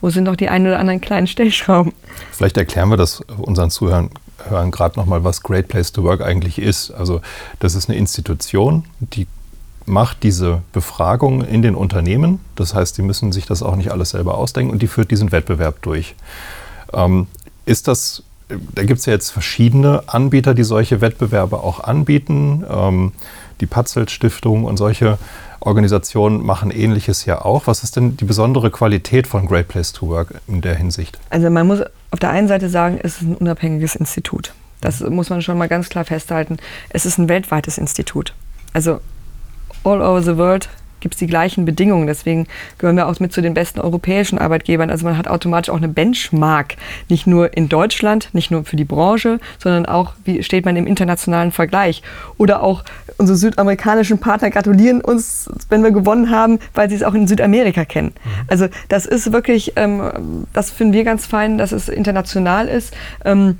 wo 0.00 0.10
sind 0.10 0.24
noch 0.24 0.36
die 0.36 0.48
ein 0.48 0.66
oder 0.66 0.78
anderen 0.78 1.00
kleinen 1.00 1.26
Stellschrauben. 1.26 1.92
Vielleicht 2.32 2.56
erklären 2.56 2.88
wir 2.90 2.96
das 2.96 3.20
unseren 3.38 3.70
Zuhörern 3.70 4.10
hören 4.46 4.70
gerade 4.70 4.98
nochmal, 4.98 5.24
was 5.24 5.42
Great 5.42 5.68
Place 5.68 5.92
to 5.92 6.02
Work 6.04 6.22
eigentlich 6.22 6.58
ist. 6.58 6.90
Also 6.90 7.20
das 7.58 7.74
ist 7.74 7.88
eine 7.88 7.98
Institution, 7.98 8.84
die 9.00 9.26
macht 9.86 10.22
diese 10.22 10.62
Befragung 10.72 11.42
in 11.42 11.62
den 11.62 11.74
Unternehmen. 11.74 12.40
Das 12.56 12.74
heißt, 12.74 12.96
die 12.98 13.02
müssen 13.02 13.32
sich 13.32 13.46
das 13.46 13.62
auch 13.62 13.76
nicht 13.76 13.90
alles 13.90 14.10
selber 14.10 14.36
ausdenken 14.36 14.72
und 14.72 14.82
die 14.82 14.86
führt 14.86 15.10
diesen 15.10 15.32
Wettbewerb 15.32 15.82
durch. 15.82 16.14
Ähm, 16.92 17.26
ist 17.64 17.88
das, 17.88 18.22
da 18.48 18.84
gibt 18.84 19.00
es 19.00 19.06
ja 19.06 19.14
jetzt 19.14 19.30
verschiedene 19.30 20.02
Anbieter, 20.06 20.54
die 20.54 20.62
solche 20.62 21.00
Wettbewerbe 21.00 21.62
auch 21.62 21.80
anbieten. 21.80 22.64
Ähm, 22.68 23.12
die 23.60 23.66
Patzelt 23.66 24.10
Stiftung 24.10 24.64
und 24.64 24.76
solche 24.76 25.18
Organisationen 25.60 26.44
machen 26.44 26.70
Ähnliches 26.70 27.24
ja 27.24 27.42
auch. 27.44 27.66
Was 27.66 27.82
ist 27.82 27.96
denn 27.96 28.16
die 28.16 28.24
besondere 28.24 28.70
Qualität 28.70 29.26
von 29.26 29.46
Great 29.46 29.68
Place 29.68 29.92
to 29.92 30.08
Work 30.08 30.34
in 30.46 30.60
der 30.60 30.76
Hinsicht? 30.76 31.18
Also 31.30 31.50
man 31.50 31.66
muss 31.66 31.80
auf 32.10 32.18
der 32.20 32.30
einen 32.30 32.48
Seite 32.48 32.68
sagen, 32.68 32.98
es 33.02 33.16
ist 33.16 33.22
ein 33.22 33.36
unabhängiges 33.36 33.96
Institut. 33.96 34.54
Das 34.80 35.00
muss 35.00 35.30
man 35.30 35.42
schon 35.42 35.58
mal 35.58 35.68
ganz 35.68 35.88
klar 35.88 36.04
festhalten. 36.04 36.58
Es 36.90 37.04
ist 37.04 37.18
ein 37.18 37.28
weltweites 37.28 37.78
Institut. 37.78 38.34
Also 38.72 39.00
all 39.84 40.00
over 40.00 40.22
the 40.22 40.36
world 40.36 40.68
gibt 41.00 41.14
es 41.14 41.18
die 41.18 41.26
gleichen 41.26 41.64
Bedingungen. 41.64 42.06
Deswegen 42.06 42.46
gehören 42.78 42.96
wir 42.96 43.08
auch 43.08 43.20
mit 43.20 43.32
zu 43.32 43.40
den 43.40 43.54
besten 43.54 43.80
europäischen 43.80 44.38
Arbeitgebern. 44.38 44.90
Also 44.90 45.04
man 45.04 45.16
hat 45.16 45.28
automatisch 45.28 45.70
auch 45.70 45.76
eine 45.76 45.88
Benchmark, 45.88 46.76
nicht 47.08 47.26
nur 47.26 47.56
in 47.56 47.68
Deutschland, 47.68 48.30
nicht 48.32 48.50
nur 48.50 48.64
für 48.64 48.76
die 48.76 48.84
Branche, 48.84 49.40
sondern 49.58 49.86
auch, 49.86 50.14
wie 50.24 50.42
steht 50.42 50.64
man 50.64 50.76
im 50.76 50.86
internationalen 50.86 51.52
Vergleich. 51.52 52.02
Oder 52.36 52.62
auch 52.62 52.84
unsere 53.18 53.36
südamerikanischen 53.36 54.18
Partner 54.18 54.50
gratulieren 54.50 55.00
uns, 55.00 55.50
wenn 55.68 55.82
wir 55.82 55.90
gewonnen 55.90 56.30
haben, 56.30 56.58
weil 56.74 56.88
sie 56.88 56.96
es 56.96 57.02
auch 57.02 57.14
in 57.14 57.26
Südamerika 57.26 57.84
kennen. 57.84 58.14
Mhm. 58.14 58.30
Also 58.48 58.68
das 58.88 59.06
ist 59.06 59.32
wirklich, 59.32 59.72
ähm, 59.76 60.46
das 60.52 60.70
finden 60.70 60.92
wir 60.92 61.04
ganz 61.04 61.26
fein, 61.26 61.58
dass 61.58 61.72
es 61.72 61.88
international 61.88 62.68
ist. 62.68 62.94
Ähm, 63.24 63.58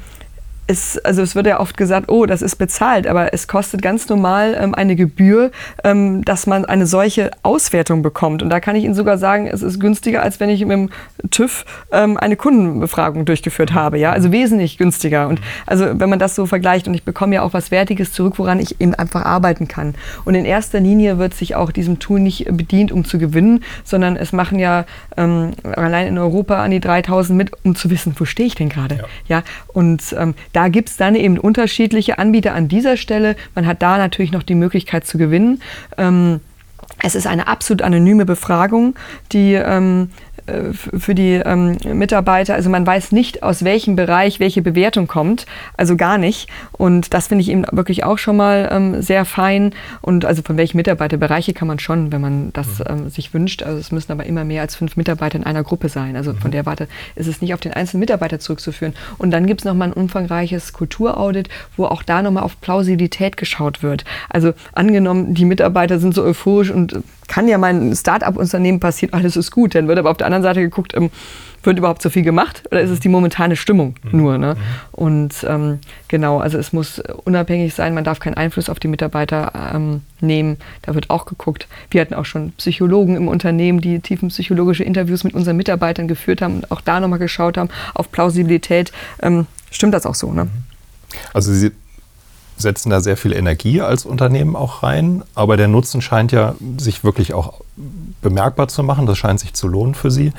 es, 0.69 0.99
also 0.99 1.23
es 1.23 1.35
wird 1.35 1.47
ja 1.47 1.61
oft 1.61 1.77
gesagt, 1.79 2.11
oh, 2.11 2.27
das 2.27 2.43
ist 2.43 2.57
bezahlt, 2.57 3.07
aber 3.07 3.33
es 3.33 3.49
kostet 3.49 3.81
ganz 3.81 4.09
normal 4.09 4.57
ähm, 4.61 4.75
eine 4.75 4.97
Gebühr, 4.97 5.51
ähm, 5.83 6.25
dass 6.25 6.47
man 6.47 6.67
eine 6.67 6.87
solche 6.87 7.31
Auswertung 7.43 8.03
bekommt. 8.03 8.43
Und 8.43 8.51
da 8.51 8.61
kann 8.61 8.77
ich 8.77 8.85
Ihnen 8.85 8.95
sogar 8.95 9.17
sagen, 9.17 9.47
es 9.47 9.63
ist 9.63 9.81
günstiger, 9.81 10.23
als 10.23 10.41
wenn 10.41 10.51
ich 10.51 10.61
mit 10.61 10.73
dem 10.73 10.91
TÜV 11.31 11.65
ähm, 11.91 12.19
eine 12.19 12.37
Kundenbefragung 12.37 13.25
durchgeführt 13.25 13.73
habe. 13.73 13.99
Ja, 13.99 14.13
also 14.13 14.31
wesentlich 14.31 14.77
günstiger. 14.77 15.29
Und 15.29 15.41
also 15.67 15.87
wenn 15.99 16.11
man 16.11 16.19
das 16.19 16.35
so 16.35 16.45
vergleicht, 16.45 16.87
und 16.87 16.93
ich 16.93 17.03
bekomme 17.03 17.37
ja 17.37 17.43
auch 17.43 17.55
was 17.55 17.71
Wertiges 17.71 18.13
zurück, 18.13 18.35
woran 18.37 18.61
ich 18.61 18.79
eben 18.79 18.95
einfach 18.95 19.25
arbeiten 19.25 19.69
kann. 19.69 19.95
Und 20.27 20.35
in 20.35 20.45
erster 20.45 20.81
Linie 20.81 21.17
wird 21.19 21.33
sich 21.33 21.57
auch 21.57 21.73
diesem 21.73 21.99
Tool 21.99 22.21
nicht 22.21 22.45
bedient, 22.55 22.93
um 22.93 23.07
zu 23.07 23.19
gewinnen, 23.19 23.65
sondern 23.85 24.17
es 24.17 24.35
machen 24.35 24.59
ja 24.59 24.85
ähm, 25.17 25.53
allein 25.65 26.09
in 26.09 26.19
Europa 26.19 26.63
an 26.63 26.73
die 26.73 26.81
3000 26.81 27.39
mit, 27.39 27.53
um 27.65 27.75
zu 27.75 27.89
wissen, 27.89 28.15
wo 28.19 28.27
stehe 28.27 28.47
ich 28.47 28.55
denn 28.55 28.69
gerade. 28.69 28.97
Ja. 28.97 29.39
ja. 29.39 29.43
Und 29.69 30.15
ähm, 30.19 30.35
da 30.59 30.67
gibt 30.67 30.89
es 30.89 30.97
dann 30.97 31.15
eben 31.15 31.39
unterschiedliche 31.39 32.19
Anbieter 32.19 32.53
an 32.53 32.67
dieser 32.67 32.97
Stelle. 32.97 33.37
Man 33.55 33.65
hat 33.65 33.81
da 33.81 33.97
natürlich 33.97 34.33
noch 34.33 34.43
die 34.43 34.57
Möglichkeit 34.57 35.07
zu 35.07 35.17
gewinnen. 35.17 35.63
Ähm, 35.97 36.41
es 37.01 37.15
ist 37.15 37.29
eine 37.29 37.47
absolut 37.47 37.81
anonyme 37.81 38.27
Befragung, 38.27 38.97
die 39.31 39.55
ähm, 39.55 40.11
äh, 40.11 40.28
für 40.99 41.15
die 41.15 41.35
ähm, 41.35 41.77
Mitarbeiter. 41.93 42.55
Also 42.55 42.71
man 42.71 42.87
weiß 42.87 43.13
nicht, 43.13 43.43
aus 43.43 43.65
welchem 43.65 43.97
Bereich 43.97 44.41
welche 44.41 44.63
Bewertung 44.63 45.07
kommt, 45.07 45.47
also 45.77 45.97
gar 45.97 46.19
nicht. 46.19 46.49
Und 46.73 47.15
das 47.15 47.29
finde 47.29 47.43
ich 47.43 47.51
eben 47.51 47.65
wirklich 47.71 48.05
auch 48.05 48.19
schon 48.19 48.37
mal 48.37 48.69
ähm, 48.73 49.03
sehr 49.03 49.25
fein. 49.25 49.73
Und 50.01 50.25
also 50.25 50.43
von 50.43 50.57
welchen 50.57 50.77
Mitarbeiterbereiche 50.77 51.53
kann 51.53 51.69
man 51.69 51.79
schon, 51.79 52.13
wenn 52.13 52.21
man 52.21 52.53
das 52.53 52.79
mhm. 52.81 52.85
ähm, 52.89 53.11
sich 53.11 53.35
wünscht. 53.35 53.63
Also 53.63 53.79
es 53.79 53.93
müssen 53.93 54.13
aber 54.13 54.27
immer 54.27 54.45
mehr 54.45 54.63
als 54.63 54.77
fünf 54.77 54.97
Mitarbeiter 54.97 55.37
in 55.37 55.45
einer 55.45 55.63
Gruppe 55.63 55.89
sein. 55.89 56.17
Also 56.17 56.33
von 56.35 56.51
mhm. 56.51 56.53
der 56.53 56.67
Warte 56.67 56.89
ist 57.15 57.27
es 57.27 57.41
nicht 57.41 57.55
auf 57.55 57.61
den 57.61 57.73
einzelnen 57.73 58.01
Mitarbeiter 58.01 58.39
zurückzuführen. 58.39 58.95
Und 59.19 59.31
dann 59.31 59.47
gibt 59.47 59.61
es 59.61 59.65
nochmal 59.65 59.89
ein 59.89 59.95
umfangreiches 59.95 60.73
Kulturaudit, 60.73 61.49
wo 61.77 61.87
auch 61.87 62.03
da 62.03 62.23
nochmal 62.23 62.43
auf 62.43 62.61
Plausibilität 62.61 63.37
geschaut 63.37 63.83
wird. 63.83 64.05
Also 64.29 64.53
angenommen, 64.73 65.35
die 65.35 65.45
Mitarbeiter 65.45 65.99
sind 65.99 66.15
so 66.15 66.23
euphorisch 66.23 66.71
und 66.71 67.03
kann 67.29 67.47
ja 67.47 67.59
mein 67.59 67.95
Start-up-Unternehmen 67.95 68.81
passieren, 68.81 69.13
alles 69.13 69.37
ist 69.37 69.51
gut. 69.51 69.75
Dann 69.75 69.87
wird 69.87 69.99
aber 69.99 70.11
auf 70.11 70.17
der 70.17 70.27
anderen 70.27 70.38
Seite 70.43 70.61
geguckt, 70.61 70.95
ähm, 70.95 71.11
wird 71.63 71.79
überhaupt 71.79 72.03
so 72.03 72.11
viel 72.11 72.23
gemacht 72.23 72.63
oder 72.71 72.81
ist 72.81 72.91
es 72.91 73.01
die 73.01 73.09
momentane 73.09 73.57
Stimmung 73.57 73.97
mhm. 74.03 74.19
nur? 74.19 74.39
Ne? 74.39 74.55
Mhm. 74.55 74.59
Und 74.93 75.35
ähm, 75.47 75.79
genau, 76.09 76.39
also 76.39 76.59
es 76.59 76.73
muss 76.73 77.01
unabhängig 77.25 77.75
sein, 77.75 77.95
man 77.95 78.05
darf 78.05 78.21
keinen 78.21 78.35
Einfluss 78.35 78.69
auf 78.69 78.79
die 78.79 78.89
Mitarbeiter 78.89 79.53
ähm, 79.75 80.03
nehmen. 80.21 80.59
Da 80.83 80.95
wird 80.95 81.11
auch 81.11 81.27
geguckt. 81.27 81.69
Wir 81.91 82.01
hatten 82.01 82.15
auch 82.15 82.25
schon 82.25 82.53
Psychologen 82.53 83.17
im 83.17 83.29
Unternehmen, 83.29 83.81
die 83.81 84.01
tiefenpsychologische 84.01 84.85
Interviews 84.85 85.25
mit 85.25 85.35
unseren 85.35 85.57
Mitarbeitern 85.57 86.09
geführt 86.09 86.43
haben 86.43 86.57
und 86.57 86.71
auch 86.71 86.81
da 86.81 87.01
nochmal 87.01 87.19
geschaut 87.19 87.57
haben 87.57 87.71
auf 87.95 88.11
Plausibilität. 88.13 88.93
Ähm, 89.21 89.47
stimmt 89.71 89.95
das 89.95 90.07
auch 90.07 90.15
so? 90.15 90.33
Ne? 90.33 90.49
Also 91.33 91.53
Sie 91.53 91.73
setzen 92.59 92.91
da 92.91 93.01
sehr 93.01 93.17
viel 93.17 93.33
Energie 93.33 93.81
als 93.81 94.05
Unternehmen 94.05 94.57
auch 94.57 94.83
rein, 94.83 95.23
aber 95.35 95.57
der 95.57 95.69
Nutzen 95.69 96.03
scheint 96.03 96.33
ja 96.33 96.55
sich 96.79 97.05
wirklich 97.05 97.35
auch 97.35 97.61
bemerkbar 98.21 98.69
zu 98.69 98.83
machen. 98.83 99.07
Das 99.07 99.19
scheint 99.19 99.41
sich 99.41 99.55
zu 99.55 99.69
lohnen 99.69 99.95
für 99.95 100.11
Sie. 100.11 100.33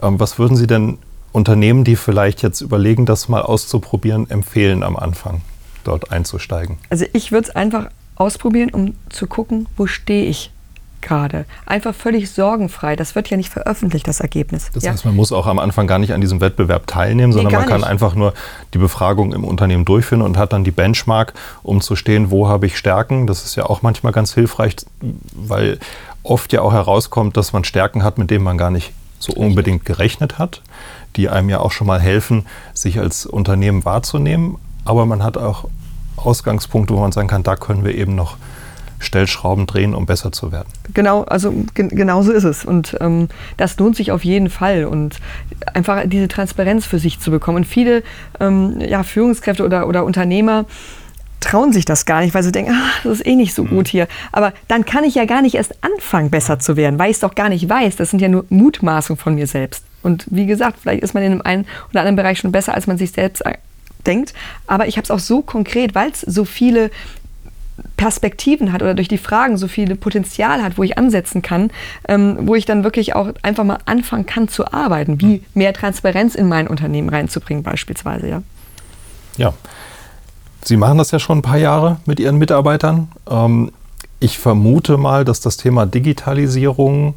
Ähm, 0.00 0.20
was 0.20 0.38
würden 0.38 0.56
Sie 0.56 0.66
denn 0.66 0.98
Unternehmen, 1.32 1.84
die 1.84 1.96
vielleicht 1.96 2.42
jetzt 2.42 2.60
überlegen, 2.60 3.06
das 3.06 3.28
mal 3.28 3.42
auszuprobieren, 3.42 4.30
empfehlen 4.30 4.82
am 4.82 4.96
Anfang, 4.96 5.40
dort 5.84 6.12
einzusteigen? 6.12 6.78
Also 6.90 7.06
ich 7.12 7.32
würde 7.32 7.48
es 7.48 7.56
einfach 7.56 7.88
ausprobieren, 8.16 8.70
um 8.70 8.94
zu 9.08 9.26
gucken, 9.26 9.66
wo 9.76 9.86
stehe 9.86 10.26
ich 10.26 10.51
gerade. 11.02 11.44
Einfach 11.66 11.94
völlig 11.94 12.30
sorgenfrei. 12.30 12.96
Das 12.96 13.14
wird 13.14 13.28
ja 13.30 13.36
nicht 13.36 13.50
veröffentlicht, 13.50 14.08
das 14.08 14.20
Ergebnis. 14.20 14.70
Das 14.72 14.84
ja? 14.84 14.92
heißt, 14.92 15.04
man 15.04 15.14
muss 15.14 15.32
auch 15.32 15.46
am 15.46 15.58
Anfang 15.58 15.86
gar 15.86 15.98
nicht 15.98 16.12
an 16.12 16.20
diesem 16.20 16.40
Wettbewerb 16.40 16.86
teilnehmen, 16.86 17.32
sondern 17.32 17.52
nee, 17.52 17.58
man 17.58 17.68
kann 17.68 17.80
nicht. 17.80 17.90
einfach 17.90 18.14
nur 18.14 18.32
die 18.72 18.78
Befragung 18.78 19.32
im 19.32 19.44
Unternehmen 19.44 19.84
durchführen 19.84 20.22
und 20.22 20.38
hat 20.38 20.52
dann 20.52 20.64
die 20.64 20.70
Benchmark, 20.70 21.34
um 21.62 21.80
zu 21.80 21.96
stehen, 21.96 22.30
wo 22.30 22.48
habe 22.48 22.66
ich 22.66 22.78
Stärken. 22.78 23.26
Das 23.26 23.44
ist 23.44 23.56
ja 23.56 23.66
auch 23.66 23.82
manchmal 23.82 24.12
ganz 24.12 24.32
hilfreich, 24.32 24.76
weil 25.34 25.78
oft 26.22 26.52
ja 26.52 26.62
auch 26.62 26.72
herauskommt, 26.72 27.36
dass 27.36 27.52
man 27.52 27.64
Stärken 27.64 28.02
hat, 28.02 28.18
mit 28.18 28.30
denen 28.30 28.44
man 28.44 28.56
gar 28.56 28.70
nicht 28.70 28.92
so 29.18 29.32
unbedingt 29.32 29.84
gerechnet 29.84 30.38
hat, 30.38 30.62
die 31.16 31.28
einem 31.28 31.48
ja 31.48 31.60
auch 31.60 31.70
schon 31.70 31.86
mal 31.86 32.00
helfen, 32.00 32.46
sich 32.74 32.98
als 32.98 33.26
Unternehmen 33.26 33.84
wahrzunehmen. 33.84 34.56
Aber 34.84 35.06
man 35.06 35.22
hat 35.22 35.36
auch 35.36 35.68
Ausgangspunkte, 36.16 36.94
wo 36.94 37.00
man 37.00 37.12
sagen 37.12 37.28
kann, 37.28 37.42
da 37.42 37.56
können 37.56 37.84
wir 37.84 37.94
eben 37.94 38.14
noch 38.14 38.36
Stellschrauben 39.02 39.66
drehen, 39.66 39.94
um 39.94 40.06
besser 40.06 40.32
zu 40.32 40.52
werden. 40.52 40.68
Genau, 40.94 41.22
also 41.24 41.52
gen 41.74 41.88
genau 41.88 42.22
so 42.22 42.32
ist 42.32 42.44
es. 42.44 42.64
Und 42.64 42.96
ähm, 43.00 43.28
das 43.56 43.78
lohnt 43.78 43.96
sich 43.96 44.12
auf 44.12 44.24
jeden 44.24 44.48
Fall. 44.50 44.84
Und 44.84 45.18
einfach 45.74 46.02
diese 46.06 46.28
Transparenz 46.28 46.86
für 46.86 46.98
sich 46.98 47.20
zu 47.20 47.30
bekommen. 47.30 47.58
Und 47.58 47.64
viele 47.64 48.02
ähm, 48.40 48.80
ja, 48.80 49.02
Führungskräfte 49.02 49.64
oder, 49.64 49.86
oder 49.86 50.04
Unternehmer, 50.04 50.64
trauen 51.40 51.72
sich 51.72 51.84
das 51.84 52.06
gar 52.06 52.20
nicht, 52.20 52.34
weil 52.34 52.42
sie 52.42 52.52
denken, 52.52 52.72
ach, 52.74 53.02
das 53.02 53.14
ist 53.14 53.26
eh 53.26 53.34
nicht 53.34 53.54
so 53.54 53.64
gut 53.64 53.88
hier. 53.88 54.06
Aber 54.30 54.52
dann 54.68 54.84
kann 54.84 55.04
ich 55.04 55.16
ja 55.16 55.24
gar 55.24 55.42
nicht 55.42 55.56
erst 55.56 55.74
anfangen, 55.82 56.30
besser 56.30 56.58
zu 56.58 56.76
werden, 56.76 56.98
weil 56.98 57.10
ich 57.10 57.16
es 57.16 57.20
doch 57.20 57.34
gar 57.34 57.48
nicht 57.48 57.68
weiß. 57.68 57.96
Das 57.96 58.10
sind 58.10 58.20
ja 58.20 58.28
nur 58.28 58.44
Mutmaßungen 58.48 59.18
von 59.18 59.34
mir 59.34 59.46
selbst. 59.46 59.84
Und 60.02 60.26
wie 60.30 60.46
gesagt, 60.46 60.78
vielleicht 60.80 61.02
ist 61.02 61.14
man 61.14 61.22
in 61.22 61.32
einem 61.32 61.42
einen 61.42 61.66
oder 61.90 62.00
anderen 62.00 62.16
Bereich 62.16 62.38
schon 62.38 62.52
besser, 62.52 62.74
als 62.74 62.86
man 62.86 62.96
sich 62.96 63.12
selbst 63.12 63.44
äh, 63.44 63.54
denkt. 64.06 64.34
Aber 64.66 64.86
ich 64.86 64.96
habe 64.96 65.04
es 65.04 65.10
auch 65.10 65.18
so 65.18 65.42
konkret, 65.42 65.94
weil 65.94 66.10
es 66.10 66.20
so 66.20 66.44
viele 66.44 66.90
Perspektiven 68.02 68.72
hat 68.72 68.82
oder 68.82 68.94
durch 68.94 69.06
die 69.06 69.16
Fragen 69.16 69.56
so 69.56 69.68
viel 69.68 69.94
Potenzial 69.94 70.60
hat, 70.60 70.76
wo 70.76 70.82
ich 70.82 70.98
ansetzen 70.98 71.40
kann, 71.40 71.70
ähm, 72.08 72.36
wo 72.40 72.56
ich 72.56 72.64
dann 72.64 72.82
wirklich 72.82 73.14
auch 73.14 73.28
einfach 73.42 73.62
mal 73.62 73.78
anfangen 73.84 74.26
kann 74.26 74.48
zu 74.48 74.72
arbeiten, 74.72 75.20
wie 75.20 75.36
mhm. 75.36 75.44
mehr 75.54 75.72
Transparenz 75.72 76.34
in 76.34 76.48
mein 76.48 76.66
Unternehmen 76.66 77.08
reinzubringen 77.08 77.62
beispielsweise, 77.62 78.28
ja. 78.28 78.42
Ja, 79.36 79.54
Sie 80.64 80.76
machen 80.76 80.98
das 80.98 81.10
ja 81.12 81.18
schon 81.18 81.38
ein 81.38 81.42
paar 81.42 81.58
Jahre 81.58 81.98
mit 82.04 82.18
Ihren 82.18 82.38
Mitarbeitern. 82.38 83.08
Ähm, 83.30 83.70
ich 84.18 84.38
vermute 84.38 84.96
mal, 84.96 85.24
dass 85.24 85.40
das 85.40 85.56
Thema 85.56 85.86
Digitalisierung 85.86 87.14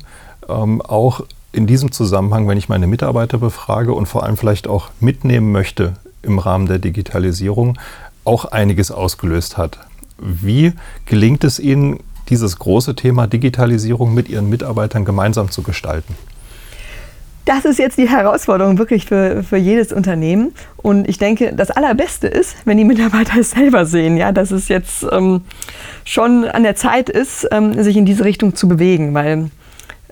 ähm, 0.47 0.81
auch 0.81 1.21
in 1.51 1.65
diesem 1.65 1.91
Zusammenhang, 1.91 2.47
wenn 2.47 2.57
ich 2.57 2.69
meine 2.69 2.85
Mitarbeiter 2.85 3.39
befrage 3.39 3.93
und 3.93 4.05
vor 4.05 4.23
allem 4.23 4.37
vielleicht 4.37 4.67
auch 4.67 4.89
mitnehmen 4.99 5.51
möchte 5.51 5.93
im 6.21 6.37
Rahmen 6.37 6.67
der 6.67 6.79
Digitalisierung, 6.79 7.77
auch 8.23 8.45
einiges 8.45 8.91
ausgelöst 8.91 9.57
hat. 9.57 9.79
Wie 10.17 10.73
gelingt 11.05 11.43
es 11.43 11.59
Ihnen, 11.59 11.99
dieses 12.29 12.57
große 12.57 12.95
Thema 12.95 13.27
Digitalisierung 13.27 14.13
mit 14.13 14.29
Ihren 14.29 14.49
Mitarbeitern 14.49 15.05
gemeinsam 15.05 15.51
zu 15.51 15.61
gestalten? 15.61 16.15
das 17.45 17.63
ist 17.63 17.77
jetzt 17.77 17.97
die 17.97 18.09
Herausforderung 18.09 18.79
wirklich 18.79 19.05
für, 19.05 19.43
für 19.43 19.57
jedes 19.57 19.93
Unternehmen. 19.93 20.53
Und 20.77 21.07
ich 21.07 21.19
denke, 21.19 21.53
das 21.55 21.69
Allerbeste 21.69 22.27
ist, 22.27 22.55
wenn 22.65 22.77
die 22.77 22.83
Mitarbeiter 22.83 23.39
es 23.39 23.51
selber 23.51 23.85
sehen, 23.85 24.17
ja, 24.17 24.31
dass 24.31 24.51
es 24.51 24.67
jetzt 24.67 25.05
ähm, 25.11 25.41
schon 26.03 26.45
an 26.45 26.63
der 26.63 26.75
Zeit 26.75 27.09
ist, 27.09 27.47
ähm, 27.51 27.81
sich 27.81 27.97
in 27.97 28.05
diese 28.05 28.25
Richtung 28.25 28.55
zu 28.55 28.67
bewegen, 28.67 29.13
weil 29.13 29.51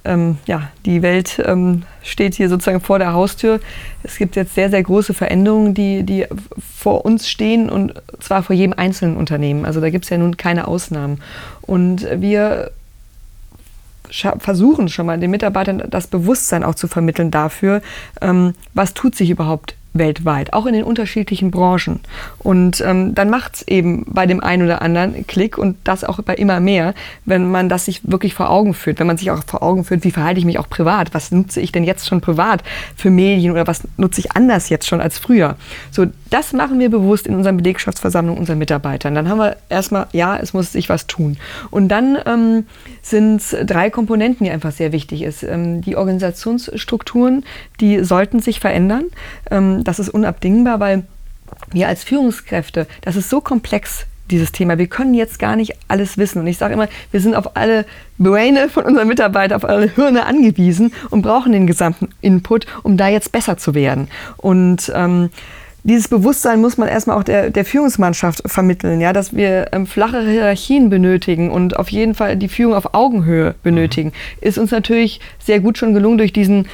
ähm, 0.05 0.38
ja, 0.45 0.69
die 0.86 1.01
Welt 1.01 1.41
ähm, 1.45 1.83
steht 2.01 2.36
hier 2.36 2.50
sozusagen 2.50 2.81
vor 2.81 3.00
der 3.00 3.13
Haustür. 3.13 3.60
Es 4.03 4.17
gibt 4.17 4.36
jetzt 4.36 4.55
sehr, 4.55 4.69
sehr 4.69 4.83
große 4.83 5.13
Veränderungen, 5.13 5.74
die, 5.74 6.03
die 6.03 6.25
vor 6.75 7.05
uns 7.05 7.29
stehen 7.29 7.69
und 7.69 7.93
zwar 8.19 8.43
vor 8.43 8.55
jedem 8.55 8.74
einzelnen 8.74 9.17
Unternehmen. 9.17 9.65
Also 9.65 9.79
da 9.79 9.89
gibt 9.89 10.05
es 10.05 10.10
ja 10.10 10.17
nun 10.17 10.38
keine 10.38 10.67
Ausnahmen. 10.67 11.22
Und 11.62 12.05
wir 12.15 12.72
versuchen 14.39 14.89
schon 14.89 15.05
mal 15.05 15.19
den 15.19 15.31
Mitarbeitern 15.31 15.83
das 15.89 16.07
Bewusstsein 16.07 16.63
auch 16.63 16.75
zu 16.75 16.88
vermitteln 16.88 17.31
dafür, 17.31 17.81
ähm, 18.22 18.53
was 18.74 18.93
tut 18.93 19.15
sich 19.15 19.29
überhaupt 19.29 19.75
weltweit, 19.93 20.53
auch 20.53 20.65
in 20.65 20.73
den 20.73 20.83
unterschiedlichen 20.83 21.51
Branchen. 21.51 22.00
Und 22.39 22.81
ähm, 22.81 23.15
dann 23.15 23.29
macht 23.29 23.55
es 23.55 23.67
eben 23.67 24.05
bei 24.07 24.25
dem 24.25 24.43
einen 24.43 24.63
oder 24.63 24.81
anderen 24.81 25.25
Klick 25.27 25.57
und 25.57 25.77
das 25.83 26.03
auch 26.03 26.19
bei 26.21 26.35
immer 26.35 26.59
mehr, 26.59 26.93
wenn 27.25 27.50
man 27.50 27.69
das 27.69 27.85
sich 27.85 28.01
wirklich 28.03 28.33
vor 28.33 28.50
Augen 28.50 28.73
führt, 28.73 29.00
wenn 29.00 29.07
man 29.07 29.17
sich 29.17 29.31
auch 29.31 29.43
vor 29.45 29.63
Augen 29.63 29.83
führt, 29.83 30.03
wie 30.03 30.12
verhalte 30.12 30.39
ich 30.39 30.45
mich 30.45 30.59
auch 30.59 30.69
privat, 30.69 31.13
was 31.13 31.31
nutze 31.31 31.62
ich 31.62 31.71
denn 31.71 31.83
jetzt 31.83 32.07
schon 32.07 32.21
privat 32.21 32.63
für 32.95 33.09
Medien 33.09 33.51
oder 33.51 33.67
was 33.67 33.83
nutze 33.97 34.21
ich 34.21 34.35
anders 34.35 34.69
jetzt 34.69 34.88
schon 34.88 35.01
als 35.01 35.17
früher. 35.17 35.55
So, 35.91 36.07
das 36.29 36.53
machen 36.53 36.79
wir 36.79 36.89
bewusst 36.89 37.27
in 37.27 37.35
unseren 37.35 37.57
Belegschaftsversammlungen 37.57 38.39
unseren 38.39 38.57
Mitarbeitern. 38.57 39.15
Dann 39.15 39.29
haben 39.29 39.38
wir 39.38 39.57
erstmal, 39.69 40.07
ja, 40.12 40.38
es 40.38 40.53
muss 40.53 40.71
sich 40.71 40.89
was 40.89 41.07
tun. 41.07 41.38
Und 41.71 41.89
dann 41.89 42.17
ähm, 42.25 42.65
sind 43.01 43.38
es 43.38 43.55
drei 43.65 43.89
Komponenten, 43.89 44.45
die 44.45 44.51
einfach 44.51 44.71
sehr 44.71 44.91
wichtig 44.91 45.21
ist. 45.21 45.43
Ähm, 45.43 45.81
die 45.81 45.95
Organisationsstrukturen, 45.95 47.45
die 47.79 48.03
sollten 48.03 48.39
sich 48.39 48.59
verändern. 48.59 49.05
Das 49.83 49.99
ist 49.99 50.09
unabdingbar, 50.09 50.79
weil 50.79 51.03
wir 51.71 51.87
als 51.87 52.03
Führungskräfte, 52.03 52.87
das 53.01 53.15
ist 53.15 53.29
so 53.29 53.41
komplex, 53.41 54.05
dieses 54.31 54.51
Thema. 54.51 54.77
Wir 54.77 54.87
können 54.87 55.13
jetzt 55.13 55.37
gar 55.37 55.55
nicht 55.55 55.73
alles 55.87 56.17
wissen. 56.17 56.39
Und 56.39 56.47
ich 56.47 56.57
sage 56.57 56.73
immer, 56.73 56.87
wir 57.11 57.19
sind 57.19 57.35
auf 57.35 57.55
alle 57.55 57.85
Braine 58.17 58.69
von 58.69 58.85
unseren 58.85 59.07
Mitarbeitern, 59.07 59.57
auf 59.57 59.69
alle 59.69 59.87
Hirne 59.87 60.25
angewiesen 60.25 60.93
und 61.09 61.21
brauchen 61.21 61.51
den 61.51 61.67
gesamten 61.67 62.09
Input, 62.21 62.65
um 62.83 62.97
da 62.97 63.07
jetzt 63.07 63.31
besser 63.31 63.57
zu 63.57 63.73
werden. 63.73 64.07
Und 64.37 64.91
ähm, 64.95 65.29
dieses 65.85 66.07
Bewusstsein 66.07 66.61
muss 66.61 66.77
man 66.77 66.87
erstmal 66.87 67.17
auch 67.17 67.23
der, 67.23 67.49
der 67.49 67.65
Führungsmannschaft 67.65 68.41
vermitteln, 68.45 69.01
ja, 69.01 69.11
dass 69.11 69.35
wir 69.35 69.67
ähm, 69.73 69.85
flachere 69.85 70.29
Hierarchien 70.29 70.89
benötigen 70.89 71.51
und 71.51 71.77
auf 71.77 71.89
jeden 71.89 72.15
Fall 72.15 72.37
die 72.37 72.47
Führung 72.47 72.73
auf 72.73 72.93
Augenhöhe 72.93 73.55
benötigen. 73.63 74.09
Mhm. 74.09 74.47
Ist 74.47 74.57
uns 74.57 74.71
natürlich 74.71 75.19
sehr 75.39 75.59
gut 75.59 75.77
schon 75.77 75.93
gelungen 75.93 76.17
durch 76.17 76.31
diesen 76.31 76.67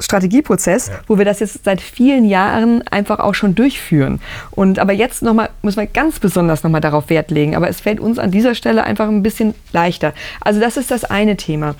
Strategieprozess, 0.00 0.88
ja. 0.88 0.94
wo 1.06 1.18
wir 1.18 1.24
das 1.24 1.40
jetzt 1.40 1.64
seit 1.64 1.80
vielen 1.80 2.24
Jahren 2.24 2.86
einfach 2.88 3.18
auch 3.18 3.34
schon 3.34 3.54
durchführen. 3.54 4.20
Und 4.50 4.78
aber 4.78 4.92
jetzt 4.92 5.22
nochmal, 5.22 5.50
müssen 5.62 5.78
wir 5.78 5.86
ganz 5.86 6.18
besonders 6.20 6.62
nochmal 6.62 6.80
darauf 6.80 7.10
Wert 7.10 7.30
legen. 7.30 7.56
Aber 7.56 7.68
es 7.68 7.80
fällt 7.80 8.00
uns 8.00 8.18
an 8.18 8.30
dieser 8.30 8.54
Stelle 8.54 8.84
einfach 8.84 9.08
ein 9.08 9.22
bisschen 9.22 9.54
leichter. 9.72 10.12
Also 10.40 10.60
das 10.60 10.76
ist 10.76 10.90
das 10.90 11.04
eine 11.04 11.36
Thema. 11.36 11.74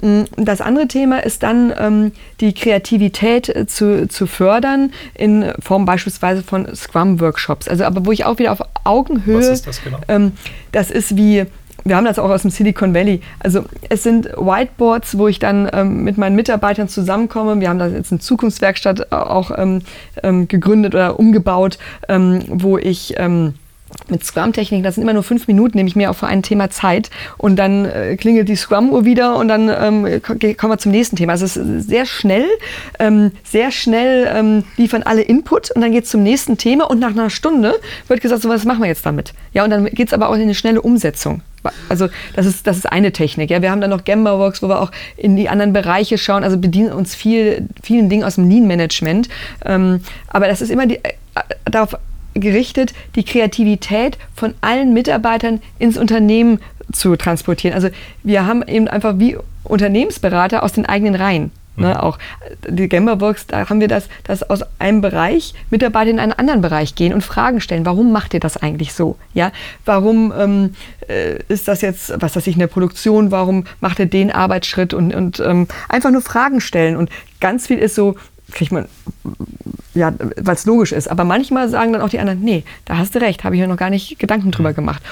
Mm, 0.00 0.22
das 0.36 0.60
andere 0.60 0.88
Thema 0.88 1.18
ist 1.18 1.42
dann 1.42 1.72
ähm, 1.78 2.12
die 2.40 2.52
Kreativität 2.52 3.48
äh, 3.48 3.66
zu, 3.66 4.08
zu 4.08 4.26
fördern 4.26 4.92
in 5.14 5.52
Form 5.60 5.84
beispielsweise 5.84 6.42
von 6.42 6.74
Scrum-Workshops. 6.74 7.68
Also 7.68 7.84
aber 7.84 8.06
wo 8.06 8.12
ich 8.12 8.24
auch 8.24 8.38
wieder 8.38 8.52
auf 8.52 8.60
Augenhöhe. 8.84 9.38
Was 9.38 9.48
ist 9.48 9.66
das 9.66 9.82
genau? 9.82 9.98
Ähm, 10.08 10.32
das 10.72 10.90
ist 10.90 11.16
wie 11.16 11.46
wir 11.84 11.96
haben 11.96 12.04
das 12.04 12.18
auch 12.18 12.30
aus 12.30 12.42
dem 12.42 12.50
Silicon 12.50 12.94
Valley. 12.94 13.20
Also 13.40 13.64
es 13.88 14.02
sind 14.02 14.26
Whiteboards, 14.36 15.18
wo 15.18 15.28
ich 15.28 15.38
dann 15.38 15.68
ähm, 15.72 16.02
mit 16.02 16.16
meinen 16.16 16.34
Mitarbeitern 16.34 16.88
zusammenkomme. 16.88 17.60
Wir 17.60 17.68
haben 17.68 17.78
da 17.78 17.88
jetzt 17.88 18.10
eine 18.10 18.20
Zukunftswerkstatt 18.20 19.12
auch 19.12 19.50
ähm, 19.56 19.82
ähm, 20.22 20.48
gegründet 20.48 20.94
oder 20.94 21.18
umgebaut, 21.18 21.78
ähm, 22.08 22.42
wo 22.48 22.78
ich 22.78 23.14
ähm, 23.18 23.54
mit 24.08 24.24
Scrum-Techniken, 24.24 24.82
das 24.82 24.96
sind 24.96 25.02
immer 25.02 25.12
nur 25.12 25.22
fünf 25.22 25.48
Minuten, 25.48 25.76
nehme 25.76 25.88
ich 25.88 25.96
mir 25.96 26.10
auch 26.10 26.16
für 26.16 26.26
ein 26.26 26.42
Thema 26.42 26.70
Zeit 26.70 27.10
und 27.38 27.56
dann 27.56 27.84
äh, 27.84 28.16
klingelt 28.16 28.48
die 28.48 28.56
Scrum-Uhr 28.56 29.04
wieder 29.04 29.36
und 29.36 29.48
dann 29.48 29.68
ähm, 29.68 30.22
kommen 30.22 30.72
wir 30.72 30.78
zum 30.78 30.92
nächsten 30.92 31.16
Thema. 31.16 31.32
Also 31.32 31.44
es 31.44 31.56
ist 31.56 31.88
sehr 31.88 32.06
schnell, 32.06 32.46
ähm, 32.98 33.32
sehr 33.44 33.70
schnell 33.70 34.30
ähm, 34.32 34.64
liefern 34.76 35.02
alle 35.02 35.22
Input 35.22 35.70
und 35.70 35.80
dann 35.82 35.92
geht 35.92 36.04
es 36.04 36.10
zum 36.10 36.22
nächsten 36.22 36.58
Thema 36.58 36.90
und 36.90 36.98
nach 36.98 37.10
einer 37.10 37.30
Stunde 37.30 37.74
wird 38.08 38.20
gesagt, 38.20 38.42
so 38.42 38.48
was 38.48 38.64
machen 38.64 38.80
wir 38.80 38.88
jetzt 38.88 39.06
damit? 39.06 39.32
Ja, 39.52 39.64
und 39.64 39.70
dann 39.70 39.86
geht 39.86 40.08
es 40.08 40.14
aber 40.14 40.28
auch 40.28 40.34
in 40.34 40.42
eine 40.42 40.54
schnelle 40.54 40.82
Umsetzung. 40.82 41.42
Also 41.88 42.08
das 42.36 42.46
ist, 42.46 42.66
das 42.66 42.76
ist 42.76 42.86
eine 42.86 43.12
Technik. 43.12 43.50
Ja. 43.50 43.62
Wir 43.62 43.70
haben 43.70 43.80
dann 43.80 43.90
noch 43.90 44.04
Gemba-Works, 44.04 44.62
wo 44.62 44.68
wir 44.68 44.80
auch 44.80 44.90
in 45.16 45.36
die 45.36 45.48
anderen 45.48 45.72
Bereiche 45.72 46.18
schauen, 46.18 46.44
also 46.44 46.58
bedienen 46.58 46.92
uns 46.92 47.14
viel, 47.14 47.68
vielen 47.82 48.08
Dingen 48.08 48.24
aus 48.24 48.34
dem 48.34 48.50
Lean-Management. 48.50 49.28
Ähm, 49.64 50.00
aber 50.28 50.48
das 50.48 50.60
ist 50.60 50.70
immer 50.70 50.86
die, 50.86 50.96
äh, 50.96 51.12
darauf 51.64 51.96
gerichtet, 52.34 52.92
die 53.14 53.24
Kreativität 53.24 54.18
von 54.34 54.54
allen 54.60 54.92
Mitarbeitern 54.92 55.62
ins 55.78 55.96
Unternehmen 55.96 56.60
zu 56.92 57.16
transportieren. 57.16 57.74
Also 57.74 57.88
wir 58.22 58.46
haben 58.46 58.62
eben 58.66 58.88
einfach 58.88 59.14
wie 59.18 59.36
Unternehmensberater 59.64 60.62
aus 60.62 60.72
den 60.72 60.86
eigenen 60.86 61.14
Reihen. 61.14 61.50
Ne, 61.76 61.88
mhm. 61.88 61.96
auch 61.96 62.18
die 62.68 62.88
Gamberworks, 62.88 63.48
da 63.48 63.68
haben 63.68 63.80
wir 63.80 63.88
das, 63.88 64.08
dass 64.22 64.48
aus 64.48 64.60
einem 64.78 65.00
Bereich 65.00 65.54
Mitarbeiter 65.70 66.08
in 66.08 66.20
einen 66.20 66.32
anderen 66.32 66.60
Bereich 66.60 66.94
gehen 66.94 67.12
und 67.12 67.22
Fragen 67.22 67.60
stellen. 67.60 67.84
Warum 67.84 68.12
macht 68.12 68.32
ihr 68.32 68.38
das 68.38 68.56
eigentlich 68.56 68.92
so? 68.92 69.16
Ja, 69.32 69.50
warum 69.84 70.32
ähm, 70.38 70.74
äh, 71.08 71.40
ist 71.48 71.66
das 71.66 71.80
jetzt, 71.80 72.12
was 72.20 72.36
weiß 72.36 72.46
ich, 72.46 72.54
eine 72.54 72.68
Produktion? 72.68 73.32
Warum 73.32 73.64
macht 73.80 73.98
ihr 73.98 74.06
den 74.06 74.30
Arbeitsschritt 74.30 74.94
und, 74.94 75.12
und 75.16 75.40
ähm, 75.40 75.66
einfach 75.88 76.12
nur 76.12 76.22
Fragen 76.22 76.60
stellen? 76.60 76.94
Und 76.94 77.10
ganz 77.40 77.66
viel 77.66 77.78
ist 77.78 77.96
so, 77.96 78.14
kriegt 78.52 78.72
man, 78.72 78.88
ja, 79.94 80.12
weil 80.36 80.54
es 80.54 80.66
logisch 80.66 80.92
ist. 80.92 81.10
Aber 81.10 81.24
manchmal 81.24 81.68
sagen 81.68 81.92
dann 81.92 82.02
auch 82.02 82.08
die 82.08 82.18
anderen, 82.18 82.40
nee, 82.40 82.64
da 82.84 82.98
hast 82.98 83.14
du 83.14 83.20
recht, 83.20 83.44
habe 83.44 83.54
ich 83.54 83.60
mir 83.60 83.68
noch 83.68 83.76
gar 83.76 83.90
nicht 83.90 84.18
Gedanken 84.18 84.50
drüber 84.50 84.70
mhm. 84.70 84.76
gemacht 84.76 85.02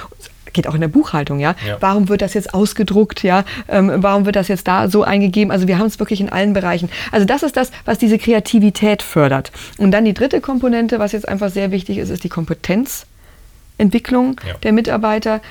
geht 0.53 0.67
auch 0.67 0.75
in 0.75 0.81
der 0.81 0.87
Buchhaltung, 0.87 1.39
ja. 1.39 1.55
ja. 1.67 1.77
Warum 1.79 2.07
wird 2.07 2.21
das 2.21 2.35
jetzt 2.35 2.53
ausgedruckt, 2.53 3.23
ja? 3.23 3.43
Ähm, 3.67 3.91
warum 3.97 4.25
wird 4.25 4.35
das 4.35 4.47
jetzt 4.47 4.67
da 4.67 4.87
so 4.87 5.03
eingegeben? 5.03 5.51
Also 5.51 5.67
wir 5.67 5.79
haben 5.79 5.87
es 5.87 5.99
wirklich 5.99 6.21
in 6.21 6.29
allen 6.29 6.53
Bereichen. 6.53 6.89
Also 7.11 7.25
das 7.25 7.43
ist 7.43 7.57
das, 7.57 7.71
was 7.85 7.97
diese 7.97 8.17
Kreativität 8.17 9.01
fördert. 9.01 9.51
Und 9.77 9.91
dann 9.91 10.05
die 10.05 10.13
dritte 10.13 10.39
Komponente, 10.39 10.99
was 10.99 11.11
jetzt 11.11 11.27
einfach 11.27 11.49
sehr 11.49 11.71
wichtig 11.71 11.97
ist, 11.97 12.09
ist 12.09 12.23
die 12.23 12.29
Kompetenzentwicklung 12.29 14.39
ja. 14.47 14.53
der 14.61 14.71
Mitarbeiter. 14.71 15.41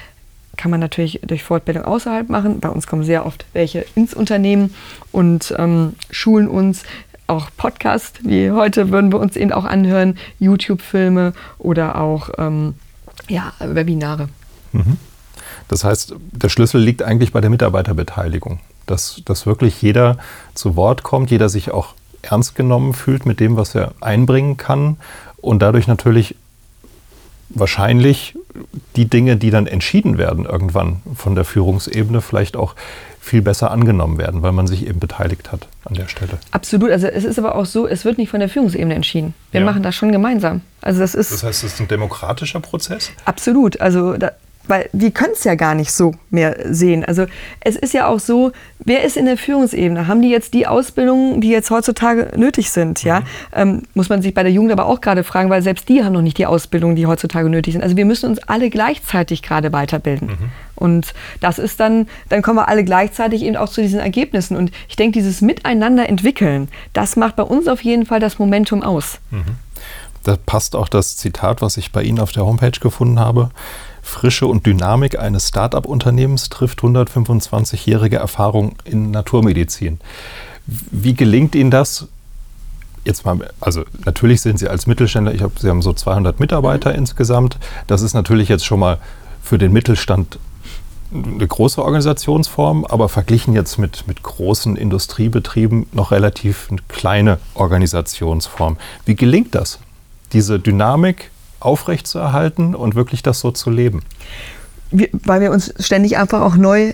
Kann 0.56 0.70
man 0.70 0.80
natürlich 0.80 1.20
durch 1.24 1.42
Fortbildung 1.42 1.84
außerhalb 1.84 2.28
machen. 2.28 2.60
Bei 2.60 2.68
uns 2.68 2.86
kommen 2.86 3.04
sehr 3.04 3.26
oft 3.26 3.44
welche 3.52 3.84
ins 3.94 4.14
Unternehmen 4.14 4.74
und 5.10 5.54
ähm, 5.58 5.94
schulen 6.10 6.46
uns 6.46 6.82
auch 7.26 7.48
Podcast, 7.56 8.20
wie 8.24 8.50
heute 8.50 8.90
würden 8.90 9.12
wir 9.12 9.20
uns 9.20 9.36
eben 9.36 9.52
auch 9.52 9.64
anhören, 9.64 10.18
YouTube-Filme 10.38 11.32
oder 11.58 12.00
auch 12.00 12.30
ähm, 12.38 12.74
ja, 13.28 13.52
Webinare. 13.58 14.28
Mhm. 14.72 14.96
Das 15.68 15.84
heißt, 15.84 16.14
der 16.32 16.48
Schlüssel 16.48 16.80
liegt 16.80 17.02
eigentlich 17.02 17.32
bei 17.32 17.40
der 17.40 17.50
Mitarbeiterbeteiligung, 17.50 18.60
dass, 18.86 19.22
dass 19.24 19.46
wirklich 19.46 19.80
jeder 19.80 20.18
zu 20.54 20.76
Wort 20.76 21.02
kommt, 21.02 21.30
jeder 21.30 21.48
sich 21.48 21.70
auch 21.70 21.94
ernst 22.22 22.54
genommen 22.54 22.94
fühlt 22.94 23.26
mit 23.26 23.40
dem, 23.40 23.56
was 23.56 23.74
er 23.74 23.92
einbringen 24.00 24.56
kann 24.56 24.96
und 25.38 25.60
dadurch 25.60 25.86
natürlich 25.86 26.36
wahrscheinlich 27.54 28.34
die 28.96 29.06
Dinge, 29.06 29.36
die 29.36 29.50
dann 29.50 29.66
entschieden 29.66 30.18
werden 30.18 30.44
irgendwann 30.44 31.02
von 31.14 31.34
der 31.34 31.44
Führungsebene, 31.44 32.20
vielleicht 32.20 32.56
auch 32.56 32.74
viel 33.20 33.40
besser 33.40 33.70
angenommen 33.70 34.18
werden, 34.18 34.42
weil 34.42 34.52
man 34.52 34.66
sich 34.66 34.86
eben 34.86 34.98
beteiligt 34.98 35.52
hat 35.52 35.68
an 35.84 35.94
der 35.94 36.08
Stelle. 36.08 36.38
Absolut. 36.50 36.90
Also 36.90 37.06
es 37.06 37.24
ist 37.24 37.38
aber 37.38 37.54
auch 37.54 37.66
so, 37.66 37.86
es 37.86 38.04
wird 38.04 38.18
nicht 38.18 38.30
von 38.30 38.40
der 38.40 38.48
Führungsebene 38.48 38.94
entschieden. 38.94 39.34
Wir 39.52 39.60
ja. 39.60 39.66
machen 39.66 39.82
das 39.82 39.94
schon 39.94 40.10
gemeinsam. 40.10 40.60
Also 40.80 41.00
das 41.00 41.14
ist. 41.14 41.30
Das 41.30 41.44
heißt, 41.44 41.62
es 41.62 41.74
ist 41.74 41.80
ein 41.80 41.88
demokratischer 41.88 42.58
Prozess? 42.58 43.12
Absolut. 43.24 43.80
Also 43.80 44.16
da, 44.16 44.32
weil 44.68 44.88
wir 44.92 45.10
können 45.10 45.32
es 45.34 45.44
ja 45.44 45.54
gar 45.54 45.74
nicht 45.74 45.92
so 45.92 46.14
mehr 46.30 46.56
sehen. 46.70 47.04
Also 47.04 47.26
es 47.60 47.76
ist 47.76 47.94
ja 47.94 48.06
auch 48.06 48.20
so, 48.20 48.52
wer 48.78 49.04
ist 49.04 49.16
in 49.16 49.26
der 49.26 49.36
Führungsebene? 49.36 50.06
Haben 50.06 50.22
die 50.22 50.30
jetzt 50.30 50.54
die 50.54 50.66
Ausbildungen, 50.66 51.40
die 51.40 51.50
jetzt 51.50 51.70
heutzutage 51.70 52.30
nötig 52.36 52.70
sind? 52.70 53.02
Ja, 53.02 53.20
mhm. 53.20 53.26
ähm, 53.54 53.82
muss 53.94 54.08
man 54.08 54.22
sich 54.22 54.34
bei 54.34 54.42
der 54.42 54.52
Jugend 54.52 54.72
aber 54.72 54.86
auch 54.86 55.00
gerade 55.00 55.24
fragen, 55.24 55.50
weil 55.50 55.62
selbst 55.62 55.88
die 55.88 56.04
haben 56.04 56.12
noch 56.12 56.22
nicht 56.22 56.38
die 56.38 56.46
Ausbildungen, 56.46 56.96
die 56.96 57.06
heutzutage 57.06 57.48
nötig 57.48 57.74
sind. 57.74 57.82
Also 57.82 57.96
wir 57.96 58.04
müssen 58.04 58.30
uns 58.30 58.38
alle 58.40 58.70
gleichzeitig 58.70 59.42
gerade 59.42 59.72
weiterbilden. 59.72 60.28
Mhm. 60.28 60.50
Und 60.76 61.14
das 61.40 61.58
ist 61.58 61.78
dann, 61.80 62.08
dann 62.28 62.42
kommen 62.42 62.58
wir 62.58 62.68
alle 62.68 62.84
gleichzeitig 62.84 63.42
eben 63.42 63.56
auch 63.56 63.68
zu 63.68 63.82
diesen 63.82 64.00
Ergebnissen. 64.00 64.56
Und 64.56 64.72
ich 64.88 64.96
denke, 64.96 65.18
dieses 65.18 65.40
Miteinander 65.40 66.08
entwickeln, 66.08 66.68
das 66.92 67.16
macht 67.16 67.36
bei 67.36 67.44
uns 67.44 67.68
auf 67.68 67.82
jeden 67.82 68.06
Fall 68.06 68.20
das 68.20 68.38
Momentum 68.38 68.82
aus. 68.82 69.18
Mhm. 69.30 69.56
Da 70.24 70.36
passt 70.36 70.76
auch 70.76 70.88
das 70.88 71.16
Zitat, 71.16 71.62
was 71.62 71.76
ich 71.76 71.92
bei 71.92 72.02
Ihnen 72.02 72.20
auf 72.20 72.32
der 72.32 72.46
Homepage 72.46 72.78
gefunden 72.80 73.18
habe. 73.18 73.50
Frische 74.02 74.46
und 74.46 74.66
Dynamik 74.66 75.18
eines 75.18 75.48
Start-up-Unternehmens 75.48 76.48
trifft 76.48 76.80
125-jährige 76.80 78.16
Erfahrung 78.16 78.74
in 78.84 79.10
Naturmedizin. 79.10 80.00
Wie 80.66 81.14
gelingt 81.14 81.54
Ihnen 81.54 81.70
das? 81.70 82.08
Jetzt 83.04 83.24
mal, 83.24 83.50
also 83.60 83.84
natürlich 84.04 84.42
sind 84.42 84.58
Sie 84.58 84.68
als 84.68 84.86
Mittelständler, 84.86 85.34
ich 85.34 85.42
hab, 85.42 85.58
Sie 85.58 85.68
haben 85.68 85.82
so 85.82 85.92
200 85.92 86.38
Mitarbeiter 86.40 86.90
mhm. 86.90 86.98
insgesamt. 86.98 87.58
Das 87.86 88.02
ist 88.02 88.14
natürlich 88.14 88.48
jetzt 88.48 88.64
schon 88.64 88.80
mal 88.80 88.98
für 89.42 89.58
den 89.58 89.72
Mittelstand 89.72 90.38
eine 91.12 91.46
große 91.46 91.82
Organisationsform, 91.82 92.84
aber 92.86 93.08
verglichen 93.08 93.54
jetzt 93.54 93.78
mit, 93.78 94.06
mit 94.06 94.22
großen 94.22 94.76
Industriebetrieben 94.76 95.86
noch 95.92 96.10
relativ 96.10 96.68
eine 96.70 96.80
kleine 96.88 97.38
Organisationsform. 97.54 98.78
Wie 99.04 99.14
gelingt 99.14 99.54
das, 99.54 99.78
diese 100.32 100.58
Dynamik 100.58 101.31
aufrechtzuerhalten 101.64 102.74
und 102.74 102.94
wirklich 102.94 103.22
das 103.22 103.40
so 103.40 103.50
zu 103.50 103.70
leben? 103.70 104.02
Wir, 104.90 105.08
weil 105.12 105.40
wir 105.40 105.50
uns 105.50 105.72
ständig 105.78 106.18
einfach 106.18 106.42
auch 106.42 106.56
neu 106.56 106.92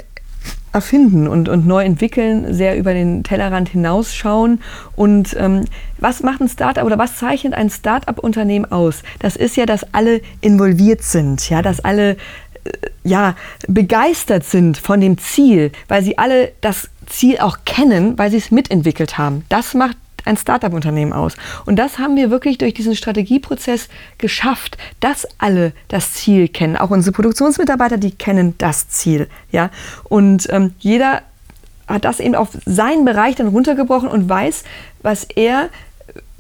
erfinden 0.73 1.27
und, 1.27 1.49
und 1.49 1.67
neu 1.67 1.85
entwickeln, 1.85 2.53
sehr 2.53 2.77
über 2.77 2.93
den 2.93 3.25
Tellerrand 3.25 3.69
hinausschauen. 3.71 4.61
Und 4.97 5.35
ähm, 5.39 5.65
was 5.99 6.23
macht 6.23 6.41
ein 6.41 6.49
Startup 6.49 6.85
oder 6.85 6.99
was 6.99 7.17
zeichnet 7.17 7.55
ein 7.55 7.71
Startup-Unternehmen 7.71 8.71
aus? 8.71 9.03
Das 9.19 9.37
ist 9.37 9.57
ja, 9.57 9.67
dass 9.67 9.87
alle 9.93 10.21
involviert 10.41 11.03
sind, 11.03 11.49
ja, 11.49 11.63
dass 11.63 11.81
alle 11.81 12.13
äh, 12.13 12.17
ja, 13.03 13.35
begeistert 13.67 14.45
sind 14.45 14.79
von 14.79 15.01
dem 15.01 15.19
Ziel, 15.19 15.73
weil 15.89 16.03
sie 16.03 16.19
alle 16.19 16.53
das 16.61 16.91
Ziel 17.07 17.39
auch 17.39 17.59
kennen, 17.65 18.19
weil 18.19 18.31
sie 18.31 18.37
es 18.37 18.51
mitentwickelt 18.51 19.17
haben. 19.17 19.45
Das 19.49 19.75
macht 19.75 19.97
ein 20.25 20.37
Startup-Unternehmen 20.37 21.13
aus. 21.13 21.37
Und 21.67 21.77
das 21.77 21.99
haben 21.99 22.17
wir 22.17 22.31
wirklich 22.31 22.59
durch 22.59 22.75
diesen 22.75 22.95
Strategieprozess 22.95 23.89
geschafft, 24.19 24.77
dass 25.01 25.27
alle 25.39 25.73
das 25.89 26.15
Ziel 26.15 26.49
kennen. 26.49 26.77
Auch 26.77 26.91
unsere 26.91 27.13
Produktionsmitarbeiter, 27.13 27.97
die 27.97 28.13
kennen 28.13 28.55
das 28.59 28.89
Ziel. 28.89 29.29
Ja? 29.51 29.71
Und 30.05 30.49
ähm, 30.51 30.75
jeder 30.79 31.23
hat 31.87 32.05
das 32.05 32.21
eben 32.21 32.35
auf 32.35 32.51
seinen 32.67 33.05
Bereich 33.05 33.37
dann 33.37 33.49
runtergebrochen 33.49 34.09
und 34.09 34.29
weiß, 34.29 34.65
was 35.03 35.25
er 35.25 35.71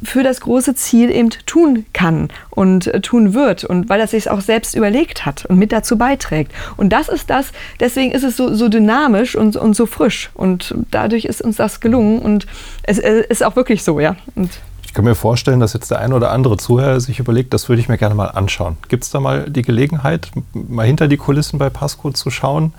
für 0.02 0.22
das 0.22 0.40
große 0.40 0.74
Ziel 0.74 1.10
eben 1.10 1.30
tun 1.46 1.86
kann 1.92 2.28
und 2.50 2.86
äh, 2.86 3.00
tun 3.00 3.34
wird 3.34 3.64
und 3.64 3.88
weil 3.88 4.00
er 4.00 4.06
sich 4.06 4.30
auch 4.30 4.40
selbst 4.40 4.74
überlegt 4.74 5.26
hat 5.26 5.44
und 5.46 5.58
mit 5.58 5.72
dazu 5.72 5.98
beiträgt. 5.98 6.52
Und 6.76 6.90
das 6.90 7.08
ist 7.08 7.30
das, 7.30 7.52
deswegen 7.80 8.12
ist 8.12 8.24
es 8.24 8.36
so, 8.36 8.54
so 8.54 8.68
dynamisch 8.68 9.34
und, 9.36 9.56
und 9.56 9.74
so 9.74 9.86
frisch 9.86 10.30
und 10.34 10.74
dadurch 10.90 11.24
ist 11.24 11.42
uns 11.42 11.56
das 11.56 11.80
gelungen 11.80 12.20
und 12.20 12.46
es, 12.82 12.98
es 12.98 13.26
ist 13.26 13.44
auch 13.44 13.56
wirklich 13.56 13.82
so, 13.82 14.00
ja. 14.00 14.16
Und 14.34 14.50
ich 14.84 14.94
kann 14.94 15.04
mir 15.04 15.14
vorstellen, 15.14 15.60
dass 15.60 15.74
jetzt 15.74 15.90
der 15.90 15.98
ein 15.98 16.14
oder 16.14 16.30
andere 16.30 16.56
Zuhörer 16.56 16.98
sich 17.00 17.18
überlegt, 17.18 17.52
das 17.52 17.68
würde 17.68 17.80
ich 17.80 17.88
mir 17.88 17.98
gerne 17.98 18.14
mal 18.14 18.28
anschauen. 18.28 18.78
Gibt 18.88 19.04
es 19.04 19.10
da 19.10 19.20
mal 19.20 19.50
die 19.50 19.62
Gelegenheit, 19.62 20.30
mal 20.54 20.86
hinter 20.86 21.08
die 21.08 21.18
Kulissen 21.18 21.58
bei 21.58 21.68
Pasco 21.68 22.10
zu 22.10 22.30
schauen? 22.30 22.72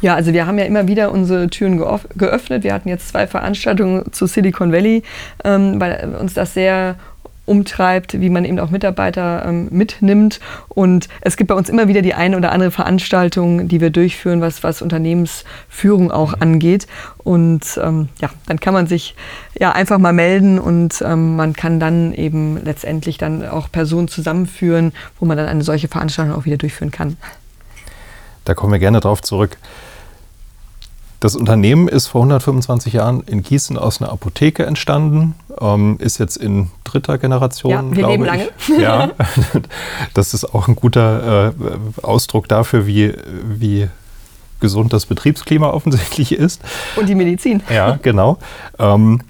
Ja, 0.00 0.14
also 0.14 0.32
wir 0.32 0.46
haben 0.46 0.58
ja 0.58 0.64
immer 0.64 0.88
wieder 0.88 1.12
unsere 1.12 1.48
Türen 1.48 1.78
geöffnet. 2.16 2.64
Wir 2.64 2.72
hatten 2.72 2.88
jetzt 2.88 3.08
zwei 3.08 3.26
Veranstaltungen 3.26 4.12
zu 4.12 4.26
Silicon 4.26 4.72
Valley, 4.72 5.02
ähm, 5.44 5.80
weil 5.80 6.16
uns 6.18 6.34
das 6.34 6.54
sehr 6.54 6.96
umtreibt, 7.50 8.20
wie 8.20 8.30
man 8.30 8.44
eben 8.44 8.60
auch 8.60 8.70
Mitarbeiter 8.70 9.44
ähm, 9.44 9.68
mitnimmt. 9.72 10.38
Und 10.68 11.08
es 11.20 11.36
gibt 11.36 11.48
bei 11.48 11.54
uns 11.54 11.68
immer 11.68 11.88
wieder 11.88 12.00
die 12.00 12.14
eine 12.14 12.36
oder 12.36 12.52
andere 12.52 12.70
Veranstaltung, 12.70 13.66
die 13.66 13.80
wir 13.80 13.90
durchführen, 13.90 14.40
was, 14.40 14.62
was 14.62 14.82
Unternehmensführung 14.82 16.12
auch 16.12 16.36
mhm. 16.36 16.42
angeht. 16.42 16.86
Und 17.18 17.78
ähm, 17.82 18.08
ja, 18.20 18.30
dann 18.46 18.60
kann 18.60 18.72
man 18.72 18.86
sich 18.86 19.16
ja 19.58 19.72
einfach 19.72 19.98
mal 19.98 20.12
melden 20.12 20.60
und 20.60 21.02
ähm, 21.02 21.34
man 21.34 21.52
kann 21.52 21.80
dann 21.80 22.14
eben 22.14 22.64
letztendlich 22.64 23.18
dann 23.18 23.46
auch 23.46 23.70
Personen 23.70 24.06
zusammenführen, 24.06 24.92
wo 25.18 25.26
man 25.26 25.36
dann 25.36 25.48
eine 25.48 25.64
solche 25.64 25.88
Veranstaltung 25.88 26.36
auch 26.36 26.44
wieder 26.44 26.56
durchführen 26.56 26.92
kann. 26.92 27.16
Da 28.44 28.54
kommen 28.54 28.72
wir 28.72 28.78
gerne 28.78 29.00
drauf 29.00 29.22
zurück. 29.22 29.58
Das 31.20 31.36
Unternehmen 31.36 31.86
ist 31.86 32.06
vor 32.06 32.22
125 32.22 32.94
Jahren 32.94 33.20
in 33.24 33.42
Gießen 33.42 33.76
aus 33.76 34.00
einer 34.00 34.10
Apotheke 34.10 34.64
entstanden, 34.64 35.34
ähm, 35.60 35.96
ist 35.98 36.18
jetzt 36.18 36.38
in 36.38 36.70
dritter 36.84 37.18
Generation. 37.18 37.70
Ja, 37.70 37.96
wir 37.96 38.08
leben 38.08 38.24
lange. 38.24 38.48
Ja, 38.78 39.10
das 40.14 40.32
ist 40.32 40.54
auch 40.54 40.66
ein 40.66 40.76
guter 40.76 41.48
äh, 41.48 42.02
Ausdruck 42.02 42.48
dafür, 42.48 42.86
wie, 42.86 43.12
wie 43.44 43.88
gesund 44.60 44.94
das 44.94 45.04
Betriebsklima 45.04 45.68
offensichtlich 45.68 46.32
ist. 46.32 46.62
Und 46.96 47.06
die 47.06 47.14
Medizin. 47.14 47.62
Ja, 47.68 47.98
genau. 48.00 48.38
Ähm, 48.78 49.20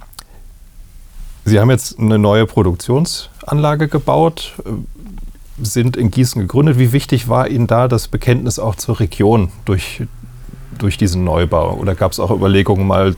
Sie 1.45 1.59
haben 1.59 1.71
jetzt 1.71 1.99
eine 1.99 2.19
neue 2.19 2.47
Produktionsanlage 2.47 3.89
gebaut, 3.89 4.53
sind 5.61 5.97
in 5.97 6.13
Gießen 6.13 6.41
gegründet. 6.41 6.79
Wie 6.79 6.93
wichtig 6.93 7.29
war 7.29 7.49
Ihnen 7.49 7.67
da 7.67 7.89
das 7.89 8.07
Bekenntnis 8.07 8.61
auch 8.61 8.77
zur 8.77 9.01
Region 9.01 9.51
durch 9.65 10.03
durch 10.83 10.97
diesen 10.97 11.25
Neubau? 11.25 11.75
Oder 11.75 11.95
gab 11.95 12.13
es 12.13 12.21
auch 12.21 12.31
Überlegungen 12.31 12.87
mal, 12.87 13.15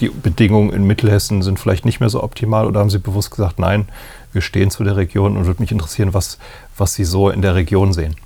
die 0.00 0.08
Bedingungen 0.08 0.72
in 0.72 0.84
Mittelhessen 0.84 1.42
sind 1.42 1.58
vielleicht 1.58 1.84
nicht 1.84 2.00
mehr 2.00 2.08
so 2.08 2.22
optimal? 2.22 2.66
Oder 2.66 2.80
haben 2.80 2.90
Sie 2.90 2.98
bewusst 2.98 3.30
gesagt, 3.30 3.58
nein, 3.58 3.86
wir 4.32 4.42
stehen 4.42 4.70
zu 4.70 4.84
der 4.84 4.96
Region 4.96 5.36
und 5.36 5.46
würde 5.46 5.62
mich 5.62 5.72
interessieren, 5.72 6.14
was, 6.14 6.38
was 6.76 6.94
Sie 6.94 7.04
so 7.04 7.30
in 7.30 7.42
der 7.42 7.54
Region 7.54 7.92
sehen? 7.92 8.16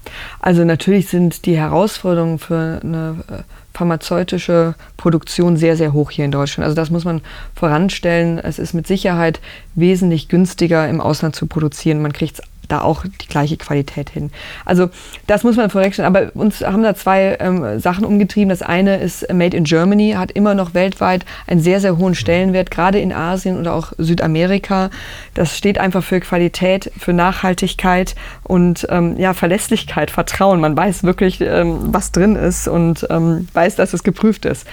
Also 0.40 0.64
natürlich 0.64 1.08
sind 1.08 1.46
die 1.46 1.56
Herausforderungen 1.56 2.38
für 2.38 2.80
eine 2.82 3.24
äh, 3.28 3.42
pharmazeutische 3.74 4.74
Produktion 4.96 5.56
sehr, 5.56 5.76
sehr 5.76 5.92
hoch 5.92 6.10
hier 6.10 6.24
in 6.24 6.32
Deutschland. 6.32 6.64
Also 6.64 6.74
das 6.74 6.90
muss 6.90 7.04
man 7.04 7.22
voranstellen. 7.54 8.38
Es 8.38 8.58
ist 8.58 8.74
mit 8.74 8.86
Sicherheit 8.86 9.40
wesentlich 9.74 10.28
günstiger 10.28 10.88
im 10.88 11.00
Ausland 11.00 11.36
zu 11.36 11.46
produzieren. 11.46 12.02
Man 12.02 12.12
kriegt 12.12 12.38
es 12.38 12.44
da 12.72 12.80
auch 12.80 13.04
die 13.04 13.28
gleiche 13.28 13.56
Qualität 13.56 14.10
hin. 14.10 14.30
Also 14.64 14.88
das 15.26 15.44
muss 15.44 15.56
man 15.56 15.70
vorwegstellen. 15.70 16.06
Aber 16.06 16.34
uns 16.34 16.62
haben 16.62 16.82
da 16.82 16.94
zwei 16.94 17.36
ähm, 17.38 17.78
Sachen 17.78 18.04
umgetrieben. 18.04 18.48
Das 18.48 18.62
eine 18.62 18.96
ist 18.96 19.32
Made 19.32 19.56
in 19.56 19.64
Germany, 19.64 20.14
hat 20.16 20.32
immer 20.32 20.54
noch 20.54 20.74
weltweit 20.74 21.24
einen 21.46 21.60
sehr, 21.60 21.80
sehr 21.80 21.98
hohen 21.98 22.14
Stellenwert, 22.14 22.70
gerade 22.70 22.98
in 22.98 23.12
Asien 23.12 23.58
oder 23.58 23.74
auch 23.74 23.92
Südamerika. 23.98 24.90
Das 25.34 25.56
steht 25.56 25.78
einfach 25.78 26.02
für 26.02 26.20
Qualität, 26.20 26.90
für 26.98 27.12
Nachhaltigkeit 27.12 28.14
und 28.42 28.86
ähm, 28.90 29.18
ja, 29.18 29.34
Verlässlichkeit, 29.34 30.10
Vertrauen. 30.10 30.60
Man 30.60 30.76
weiß 30.76 31.04
wirklich, 31.04 31.40
ähm, 31.40 31.78
was 31.92 32.10
drin 32.12 32.36
ist 32.36 32.68
und 32.68 33.06
ähm, 33.10 33.48
weiß, 33.52 33.76
dass 33.76 33.92
es 33.92 34.02
geprüft 34.02 34.46
ist. 34.46 34.66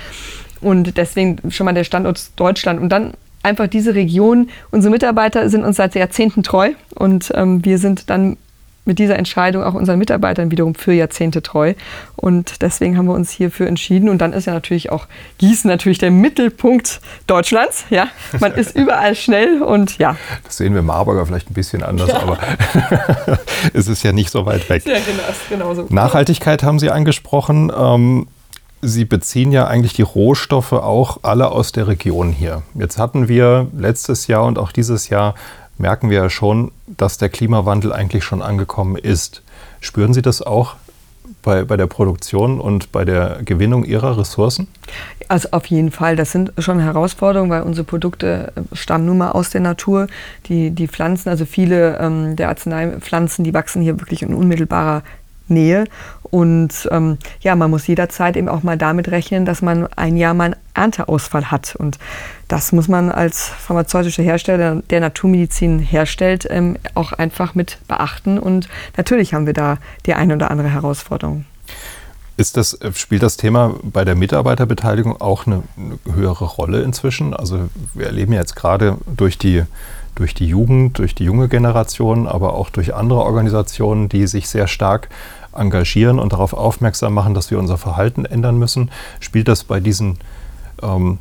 Und 0.61 0.97
deswegen 0.97 1.51
schon 1.51 1.65
mal 1.65 1.73
der 1.73 1.83
Standort 1.83 2.31
Deutschland. 2.37 2.81
Und 2.81 2.89
dann 2.89 3.13
einfach 3.43 3.67
diese 3.67 3.95
Region, 3.95 4.49
unsere 4.71 4.91
Mitarbeiter 4.91 5.49
sind 5.49 5.63
uns 5.63 5.77
seit 5.77 5.95
Jahrzehnten 5.95 6.43
treu 6.43 6.71
und 6.95 7.31
ähm, 7.35 7.63
wir 7.63 7.77
sind 7.77 8.09
dann 8.09 8.37
mit 8.89 8.99
dieser 8.99 9.17
Entscheidung 9.17 9.63
auch 9.63 9.75
unseren 9.75 9.99
Mitarbeitern 9.99 10.51
wiederum 10.51 10.75
für 10.75 10.91
Jahrzehnte 10.91 11.41
treu. 11.41 11.75
Und 12.15 12.61
deswegen 12.61 12.97
haben 12.97 13.05
wir 13.05 13.13
uns 13.13 13.29
hierfür 13.29 13.67
entschieden. 13.67 14.09
Und 14.09 14.17
dann 14.17 14.33
ist 14.33 14.45
ja 14.45 14.53
natürlich 14.53 14.91
auch 14.91 15.05
Gießen 15.37 15.69
natürlich 15.69 15.99
der 15.99 16.11
Mittelpunkt 16.11 16.99
Deutschlands. 17.27 17.85
Ja, 17.89 18.07
man 18.39 18.53
ist 18.53 18.75
überall 18.75 19.15
schnell 19.15 19.61
und 19.61 19.99
ja. 19.99 20.17
Das 20.43 20.57
sehen 20.57 20.73
wir 20.73 20.81
Marburger 20.81 21.25
vielleicht 21.25 21.51
ein 21.51 21.53
bisschen 21.53 21.83
anders, 21.83 22.09
ja. 22.09 22.19
aber 22.19 22.39
es 23.73 23.87
ist 23.87 24.03
ja 24.03 24.11
nicht 24.11 24.31
so 24.31 24.45
weit 24.45 24.67
weg. 24.69 24.83
Ja, 24.85 24.95
genau, 24.95 25.67
genauso. 25.73 25.85
Nachhaltigkeit 25.89 26.63
haben 26.63 26.79
Sie 26.79 26.89
angesprochen. 26.89 27.71
Ähm, 27.77 28.27
Sie 28.81 29.05
beziehen 29.05 29.51
ja 29.51 29.67
eigentlich 29.67 29.93
die 29.93 30.03
Rohstoffe 30.03 30.73
auch 30.73 31.19
alle 31.23 31.51
aus 31.51 31.71
der 31.71 31.87
Region 31.87 32.31
hier. 32.31 32.63
Jetzt 32.75 32.97
hatten 32.97 33.27
wir 33.27 33.67
letztes 33.77 34.27
Jahr 34.27 34.45
und 34.45 34.57
auch 34.57 34.71
dieses 34.71 35.09
Jahr 35.09 35.35
merken 35.77 36.09
wir 36.09 36.17
ja 36.17 36.29
schon, 36.29 36.71
dass 36.87 37.17
der 37.17 37.29
Klimawandel 37.29 37.91
eigentlich 37.91 38.23
schon 38.23 38.41
angekommen 38.41 38.95
ist. 38.95 39.41
Spüren 39.81 40.13
Sie 40.13 40.21
das 40.21 40.41
auch 40.41 40.75
bei, 41.41 41.63
bei 41.63 41.77
der 41.77 41.87
Produktion 41.87 42.59
und 42.59 42.91
bei 42.91 43.05
der 43.05 43.39
Gewinnung 43.43 43.83
Ihrer 43.85 44.17
Ressourcen? 44.17 44.67
Also 45.27 45.49
auf 45.51 45.67
jeden 45.67 45.91
Fall. 45.91 46.15
Das 46.15 46.31
sind 46.31 46.53
schon 46.57 46.79
Herausforderungen, 46.79 47.51
weil 47.51 47.61
unsere 47.61 47.85
Produkte 47.85 48.51
stammen 48.73 49.05
nun 49.05 49.19
mal 49.19 49.31
aus 49.31 49.49
der 49.49 49.61
Natur. 49.61 50.07
Die, 50.47 50.71
die 50.71 50.87
Pflanzen, 50.87 51.29
also 51.29 51.45
viele 51.45 51.97
ähm, 51.99 52.35
der 52.35 52.49
Arzneipflanzen, 52.49 53.45
die 53.45 53.53
wachsen 53.53 53.81
hier 53.81 53.99
wirklich 53.99 54.23
in 54.23 54.33
unmittelbarer 54.33 55.03
Nähe. 55.49 55.85
Und 56.23 56.87
ähm, 56.91 57.17
ja, 57.41 57.55
man 57.55 57.71
muss 57.71 57.87
jederzeit 57.87 58.37
eben 58.37 58.49
auch 58.49 58.63
mal 58.63 58.77
damit 58.77 59.09
rechnen, 59.09 59.45
dass 59.45 59.61
man 59.61 59.87
ein 59.95 60.15
Jahr 60.15 60.33
mal 60.33 60.45
einen 60.45 60.55
Ernteausfall 60.73 61.51
hat. 61.51 61.75
Und 61.75 61.97
das 62.47 62.71
muss 62.71 62.87
man 62.87 63.11
als 63.11 63.47
pharmazeutischer 63.47 64.23
Hersteller, 64.23 64.81
der 64.89 64.99
Naturmedizin 64.99 65.79
herstellt, 65.79 66.47
ähm, 66.49 66.77
auch 66.93 67.13
einfach 67.13 67.55
mit 67.55 67.79
beachten. 67.87 68.37
Und 68.37 68.69
natürlich 68.97 69.33
haben 69.33 69.45
wir 69.45 69.53
da 69.53 69.77
die 70.05 70.13
eine 70.13 70.35
oder 70.35 70.51
andere 70.51 70.69
Herausforderung. 70.69 71.45
Das, 72.37 72.79
spielt 72.93 73.21
das 73.21 73.35
Thema 73.35 73.75
bei 73.83 74.05
der 74.05 74.15
Mitarbeiterbeteiligung 74.15 75.19
auch 75.19 75.45
eine, 75.45 75.63
eine 75.75 76.15
höhere 76.15 76.45
Rolle 76.45 76.83
inzwischen? 76.83 77.33
Also 77.33 77.69
wir 77.93 78.05
erleben 78.05 78.31
jetzt 78.31 78.55
gerade 78.55 78.97
durch 79.13 79.37
die 79.37 79.63
durch 80.15 80.33
die 80.33 80.47
Jugend, 80.47 80.99
durch 80.99 81.15
die 81.15 81.23
junge 81.23 81.47
Generation, 81.47 82.27
aber 82.27 82.53
auch 82.53 82.69
durch 82.69 82.93
andere 82.93 83.21
Organisationen, 83.21 84.09
die 84.09 84.27
sich 84.27 84.49
sehr 84.49 84.67
stark 84.67 85.07
engagieren 85.53 86.19
und 86.19 86.33
darauf 86.33 86.53
aufmerksam 86.53 87.13
machen, 87.13 87.33
dass 87.33 87.51
wir 87.51 87.59
unser 87.59 87.77
Verhalten 87.77 88.25
ändern 88.25 88.57
müssen. 88.57 88.91
Spielt 89.19 89.47
das 89.47 89.63
bei 89.63 89.79
diesen 89.79 90.17
ähm, 90.81 91.17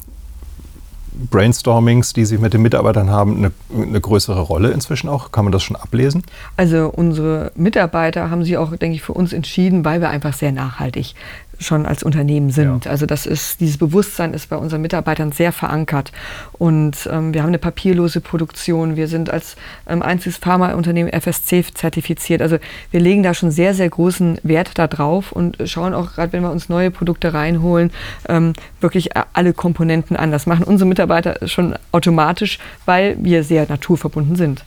Brainstormings, 1.30 2.12
die 2.12 2.24
Sie 2.24 2.38
mit 2.38 2.54
den 2.54 2.62
Mitarbeitern 2.62 3.10
haben, 3.10 3.36
eine, 3.36 3.52
eine, 3.74 4.00
größere 4.00 4.40
Rolle 4.40 4.70
inzwischen 4.70 5.08
auch? 5.08 5.32
Kann 5.32 5.44
man 5.44 5.52
das 5.52 5.62
schon 5.62 5.76
ablesen? 5.76 6.22
Also 6.56 6.92
unsere 6.94 7.50
Mitarbeiter 7.56 8.30
haben 8.30 8.44
sich 8.44 8.56
auch, 8.56 8.74
denke 8.76 8.94
ich, 8.94 9.02
für 9.02 9.14
uns 9.14 9.32
entschieden, 9.32 9.84
weil 9.84 10.00
wir 10.00 10.10
einfach 10.10 10.32
sehr 10.32 10.52
nachhaltig 10.52 11.14
schon 11.58 11.86
als 11.86 12.02
Unternehmen 12.02 12.50
sind. 12.50 12.84
Ja. 12.84 12.90
Also 12.90 13.06
das 13.06 13.26
ist, 13.26 13.60
dieses 13.60 13.78
Bewusstsein 13.78 14.32
ist 14.32 14.48
bei 14.48 14.56
unseren 14.56 14.80
Mitarbeitern 14.80 15.32
sehr 15.32 15.52
verankert. 15.52 16.12
Und 16.52 17.08
ähm, 17.10 17.34
wir 17.34 17.42
haben 17.42 17.48
eine 17.48 17.58
papierlose 17.58 18.20
Produktion. 18.20 18.96
Wir 18.96 19.08
sind 19.08 19.30
als 19.30 19.56
ähm, 19.88 20.02
einziges 20.02 20.38
Pharmaunternehmen 20.38 21.12
FSC 21.12 21.64
zertifiziert. 21.74 22.42
Also 22.42 22.58
wir 22.90 23.00
legen 23.00 23.22
da 23.22 23.34
schon 23.34 23.50
sehr, 23.50 23.74
sehr 23.74 23.88
großen 23.88 24.38
Wert 24.42 24.78
darauf 24.78 25.32
und 25.32 25.56
schauen 25.64 25.94
auch 25.94 26.14
gerade, 26.14 26.32
wenn 26.32 26.42
wir 26.42 26.50
uns 26.50 26.68
neue 26.68 26.90
Produkte 26.90 27.34
reinholen, 27.34 27.90
ähm, 28.28 28.52
wirklich 28.80 29.10
alle 29.32 29.52
Komponenten 29.52 30.16
an. 30.16 30.30
Das 30.30 30.46
machen 30.46 30.64
unsere 30.64 30.88
Mitarbeiter 30.88 31.46
schon 31.48 31.74
automatisch, 31.92 32.58
weil 32.86 33.16
wir 33.20 33.44
sehr 33.44 33.66
naturverbunden 33.68 34.36
sind. 34.36 34.64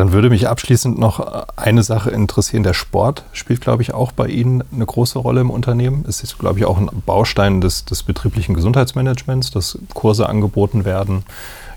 Dann 0.00 0.12
würde 0.12 0.30
mich 0.30 0.48
abschließend 0.48 0.98
noch 0.98 1.46
eine 1.56 1.82
Sache 1.82 2.08
interessieren. 2.08 2.62
Der 2.62 2.72
Sport 2.72 3.22
spielt, 3.32 3.60
glaube 3.60 3.82
ich, 3.82 3.92
auch 3.92 4.12
bei 4.12 4.28
Ihnen 4.28 4.64
eine 4.72 4.86
große 4.86 5.18
Rolle 5.18 5.42
im 5.42 5.50
Unternehmen. 5.50 6.06
Es 6.08 6.22
ist, 6.22 6.38
glaube 6.38 6.58
ich, 6.58 6.64
auch 6.64 6.78
ein 6.78 6.88
Baustein 7.04 7.60
des, 7.60 7.84
des 7.84 8.02
betrieblichen 8.02 8.54
Gesundheitsmanagements, 8.54 9.50
dass 9.50 9.78
Kurse 9.92 10.26
angeboten 10.26 10.86
werden, 10.86 11.24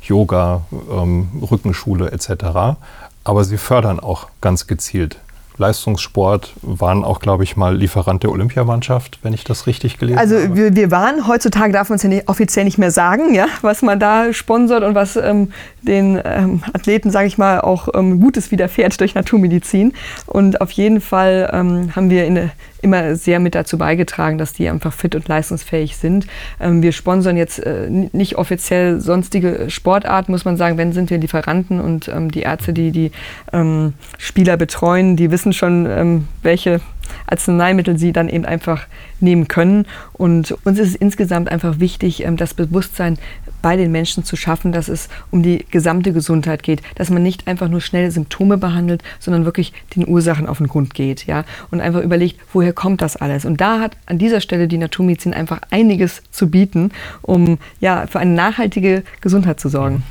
Yoga, 0.02 0.62
ähm, 0.90 1.44
Rückenschule 1.52 2.14
etc. 2.14 2.78
Aber 3.26 3.44
Sie 3.44 3.58
fördern 3.58 4.00
auch 4.00 4.28
ganz 4.40 4.68
gezielt 4.68 5.20
Leistungssport, 5.58 6.54
waren 6.62 7.04
auch, 7.04 7.20
glaube 7.20 7.44
ich, 7.44 7.56
mal 7.56 7.76
Lieferant 7.76 8.24
der 8.24 8.32
Olympiamannschaft, 8.32 9.20
wenn 9.22 9.34
ich 9.34 9.44
das 9.44 9.68
richtig 9.68 9.98
gelesen 9.98 10.18
also 10.18 10.36
habe. 10.36 10.46
Also 10.46 10.56
wir, 10.56 10.76
wir, 10.76 10.92
waren, 10.92 11.28
heutzutage 11.28 11.74
darf 11.74 11.90
man 11.90 11.98
es 11.98 12.04
ja 12.04 12.10
nicht, 12.10 12.28
offiziell 12.28 12.66
nicht 12.66 12.78
mehr 12.78 12.92
sagen, 12.92 13.34
ja, 13.34 13.48
was 13.62 13.82
man 13.82 14.00
da 14.00 14.34
sponsert 14.34 14.84
und 14.84 14.96
was 14.96 15.16
ähm, 15.16 15.52
den 15.82 16.20
ähm, 16.24 16.64
Athleten, 16.74 17.12
sage 17.12 17.28
ich 17.28 17.38
mal, 17.38 17.62
auch 17.62 17.90
ähm, 17.94 18.20
Gutes 18.20 18.52
widerfährt 18.52 19.00
durch 19.00 19.16
Naturmedizin. 19.16 19.94
Und 20.26 20.62
auf 20.62 20.72
jeden 20.72 21.02
Fall 21.02 21.50
ähm, 21.54 21.96
haben 21.96 22.10
wir 22.10 22.26
in, 22.26 22.52
immer 22.84 23.16
sehr 23.16 23.40
mit 23.40 23.56
dazu 23.56 23.78
beigetragen, 23.78 24.38
dass 24.38 24.54
die 24.54 24.70
einfach 24.70 24.94
fit 24.94 25.16
und 25.16 25.28
leistungsfähig 25.28 25.98
sind. 25.98 26.28
Ähm, 26.60 26.82
wir 26.82 26.92
sponsern 26.92 27.38
jetzt 27.38 27.60
äh, 27.60 27.90
nicht 27.90 28.38
offiziell 28.38 29.00
sonstige 29.00 29.70
Sportarten, 29.70 30.32
muss 30.32 30.46
man 30.46 30.58
sagen. 30.58 30.78
Wenn 30.78 30.94
sind 30.94 31.10
wir 31.10 31.18
Lieferanten 31.18 31.80
und 31.80 32.08
ähm, 32.08 32.32
die 32.32 32.42
Ärzte, 32.42 32.74
die 32.74 32.92
die 32.92 33.12
ähm, 33.52 33.94
Spieler 34.18 34.58
betreuen, 34.58 35.16
die 35.16 35.32
wissen 35.32 35.54
schon, 35.54 36.26
welche 36.42 36.82
Arzneimittel 37.28 37.98
sie 37.98 38.14
dann 38.14 38.30
eben 38.30 38.46
einfach 38.46 38.88
nehmen 39.20 39.48
können. 39.48 39.86
Und 40.14 40.56
uns 40.64 40.80
ist 40.80 40.90
es 40.90 40.96
insgesamt 40.96 41.50
einfach 41.50 41.80
wichtig, 41.80 42.24
ähm, 42.24 42.38
das 42.38 42.54
Bewusstsein 42.54 43.18
bei 43.62 43.78
den 43.78 43.92
Menschen 43.92 44.24
zu 44.24 44.36
schaffen, 44.36 44.72
dass 44.72 44.90
es 44.90 45.10
um 45.32 45.42
die 45.42 45.66
gesamte 45.72 46.14
Gesundheit 46.14 46.64
geht, 46.64 46.82
dass 46.96 47.10
man 47.10 47.24
nicht 47.24 47.48
einfach 47.48 47.70
nur 47.70 47.82
schnell 47.82 48.12
Symptome 48.12 48.58
behandelt, 48.58 49.02
sondern 49.20 49.46
wirklich 49.46 49.74
den 49.96 50.08
Ursachen 50.08 50.48
auf 50.48 50.58
den 50.58 50.68
Grund 50.68 50.94
geht, 50.94 51.26
ja, 51.26 51.46
und 51.72 51.82
einfach 51.82 52.02
überlegt, 52.02 52.40
woher 52.52 52.74
kommt 52.74 53.02
das 53.02 53.16
alles? 53.16 53.46
Und 53.46 53.62
da 53.62 53.80
hat 53.80 53.98
an 54.06 54.20
dieser 54.20 54.42
Stelle 54.42 54.68
die 54.68 54.78
Naturmedizin 54.78 55.34
einfach 55.34 55.62
einiges 55.72 56.22
zu 56.32 56.50
bieten, 56.50 56.92
um 57.22 57.58
ja 57.80 58.06
für 58.08 58.20
eine 58.20 58.32
nachhaltige 58.32 59.04
Gesundheit 59.22 59.60
zu 59.60 59.70
sorgen. 59.70 60.04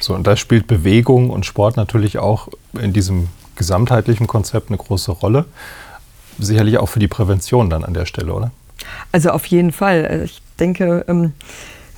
So, 0.00 0.14
und 0.14 0.26
da 0.26 0.36
spielt 0.36 0.66
Bewegung 0.66 1.30
und 1.30 1.46
Sport 1.46 1.76
natürlich 1.76 2.18
auch 2.18 2.48
in 2.80 2.92
diesem 2.92 3.28
gesamtheitlichen 3.56 4.26
Konzept 4.26 4.70
eine 4.70 4.78
große 4.78 5.10
Rolle 5.10 5.44
sicherlich 6.38 6.78
auch 6.78 6.88
für 6.88 6.98
die 6.98 7.08
Prävention 7.08 7.70
dann 7.70 7.84
an 7.84 7.94
der 7.94 8.06
Stelle, 8.06 8.32
oder? 8.32 8.50
Also 9.12 9.30
auf 9.30 9.46
jeden 9.46 9.72
Fall. 9.72 10.06
Also 10.06 10.24
ich 10.24 10.42
denke, 10.58 11.04
ähm, 11.08 11.32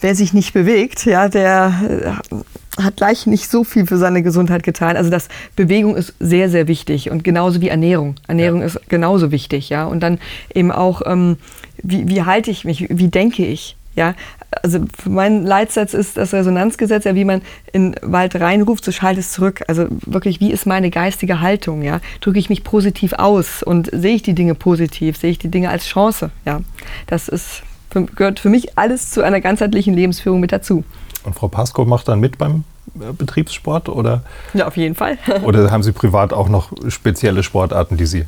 wer 0.00 0.14
sich 0.14 0.32
nicht 0.32 0.52
bewegt, 0.52 1.04
ja, 1.06 1.28
der 1.28 2.16
äh, 2.30 2.82
hat 2.82 2.96
gleich 2.96 3.26
nicht 3.26 3.50
so 3.50 3.64
viel 3.64 3.86
für 3.86 3.98
seine 3.98 4.22
Gesundheit 4.22 4.62
getan. 4.62 4.96
Also 4.96 5.10
das 5.10 5.28
Bewegung 5.56 5.96
ist 5.96 6.14
sehr, 6.20 6.48
sehr 6.48 6.68
wichtig 6.68 7.10
und 7.10 7.24
genauso 7.24 7.60
wie 7.60 7.68
Ernährung. 7.68 8.16
Ernährung 8.26 8.60
ja. 8.60 8.66
ist 8.66 8.88
genauso 8.88 9.30
wichtig, 9.30 9.68
ja. 9.68 9.84
Und 9.84 10.00
dann 10.00 10.18
eben 10.54 10.72
auch, 10.72 11.02
ähm, 11.04 11.36
wie, 11.82 12.08
wie 12.08 12.22
halte 12.22 12.50
ich 12.50 12.64
mich, 12.64 12.86
wie 12.88 13.08
denke 13.08 13.44
ich? 13.44 13.76
Ja, 13.96 14.14
also 14.62 14.80
mein 15.04 15.44
Leitsatz 15.44 15.94
ist 15.94 16.16
das 16.16 16.32
Resonanzgesetz, 16.32 17.04
ja, 17.04 17.14
wie 17.14 17.24
man 17.24 17.42
in 17.72 17.94
Wald 18.02 18.34
reinruft, 18.40 18.84
so 18.84 18.92
schallt 18.92 19.18
es 19.18 19.32
zurück. 19.32 19.62
Also 19.68 19.86
wirklich, 20.06 20.40
wie 20.40 20.50
ist 20.50 20.66
meine 20.66 20.90
geistige 20.90 21.40
Haltung? 21.40 21.82
Ja? 21.82 22.00
Drücke 22.20 22.38
ich 22.38 22.48
mich 22.48 22.64
positiv 22.64 23.12
aus 23.14 23.62
und 23.62 23.90
sehe 23.92 24.14
ich 24.14 24.22
die 24.22 24.34
Dinge 24.34 24.54
positiv, 24.54 25.16
sehe 25.16 25.30
ich 25.30 25.38
die 25.38 25.50
Dinge 25.50 25.70
als 25.70 25.86
Chance? 25.86 26.30
Ja? 26.44 26.60
Das 27.06 27.28
ist, 27.28 27.62
gehört 27.90 28.40
für 28.40 28.48
mich 28.48 28.76
alles 28.78 29.10
zu 29.10 29.22
einer 29.22 29.40
ganzheitlichen 29.40 29.94
Lebensführung 29.94 30.40
mit 30.40 30.52
dazu. 30.52 30.84
Und 31.22 31.34
Frau 31.34 31.48
Pasco 31.48 31.84
macht 31.84 32.08
dann 32.08 32.18
mit 32.18 32.38
beim 32.38 32.64
äh, 32.98 33.12
Betriebssport? 33.12 33.88
Oder? 33.88 34.22
Ja, 34.54 34.66
auf 34.66 34.76
jeden 34.76 34.94
Fall. 34.94 35.18
oder 35.44 35.70
haben 35.70 35.82
Sie 35.82 35.92
privat 35.92 36.32
auch 36.32 36.48
noch 36.48 36.72
spezielle 36.88 37.42
Sportarten, 37.42 37.96
die 37.96 38.06
Sie 38.06 38.24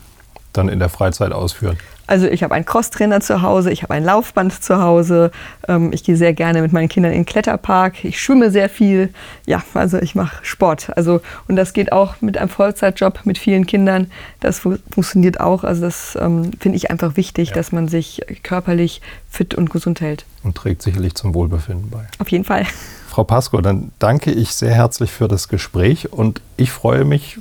dann 0.52 0.68
in 0.68 0.78
der 0.78 0.88
Freizeit 0.88 1.32
ausführen? 1.32 1.78
Also 2.06 2.26
ich 2.26 2.42
habe 2.42 2.54
einen 2.54 2.64
Crosstrainer 2.64 3.20
zu 3.20 3.42
Hause, 3.42 3.70
ich 3.70 3.82
habe 3.82 3.94
ein 3.94 4.04
Laufband 4.04 4.62
zu 4.62 4.82
Hause, 4.82 5.30
ähm, 5.68 5.92
ich 5.92 6.04
gehe 6.04 6.16
sehr 6.16 6.34
gerne 6.34 6.60
mit 6.60 6.72
meinen 6.72 6.88
Kindern 6.88 7.12
in 7.12 7.20
den 7.20 7.26
Kletterpark, 7.26 8.04
ich 8.04 8.20
schwimme 8.20 8.50
sehr 8.50 8.68
viel. 8.68 9.14
Ja, 9.46 9.62
also 9.72 9.98
ich 9.98 10.14
mache 10.14 10.44
Sport. 10.44 10.94
Also 10.96 11.20
und 11.48 11.56
das 11.56 11.72
geht 11.72 11.92
auch 11.92 12.20
mit 12.20 12.36
einem 12.36 12.48
Vollzeitjob 12.48 13.20
mit 13.24 13.38
vielen 13.38 13.66
Kindern. 13.66 14.10
Das 14.40 14.58
fu 14.58 14.76
funktioniert 14.90 15.40
auch. 15.40 15.64
Also 15.64 15.82
das 15.82 16.18
ähm, 16.20 16.50
finde 16.58 16.76
ich 16.76 16.90
einfach 16.90 17.16
wichtig, 17.16 17.50
ja. 17.50 17.54
dass 17.54 17.72
man 17.72 17.88
sich 17.88 18.20
körperlich 18.42 19.00
fit 19.30 19.54
und 19.54 19.70
gesund 19.70 20.00
hält. 20.00 20.26
Und 20.42 20.56
trägt 20.56 20.82
sicherlich 20.82 21.14
zum 21.14 21.34
Wohlbefinden 21.34 21.88
bei. 21.88 22.06
Auf 22.18 22.28
jeden 22.28 22.44
Fall. 22.44 22.66
Frau 23.08 23.24
Pasco, 23.24 23.60
dann 23.60 23.92
danke 23.98 24.32
ich 24.32 24.54
sehr 24.54 24.74
herzlich 24.74 25.12
für 25.12 25.28
das 25.28 25.48
Gespräch 25.48 26.12
und 26.12 26.40
ich 26.56 26.70
freue 26.70 27.04
mich 27.04 27.38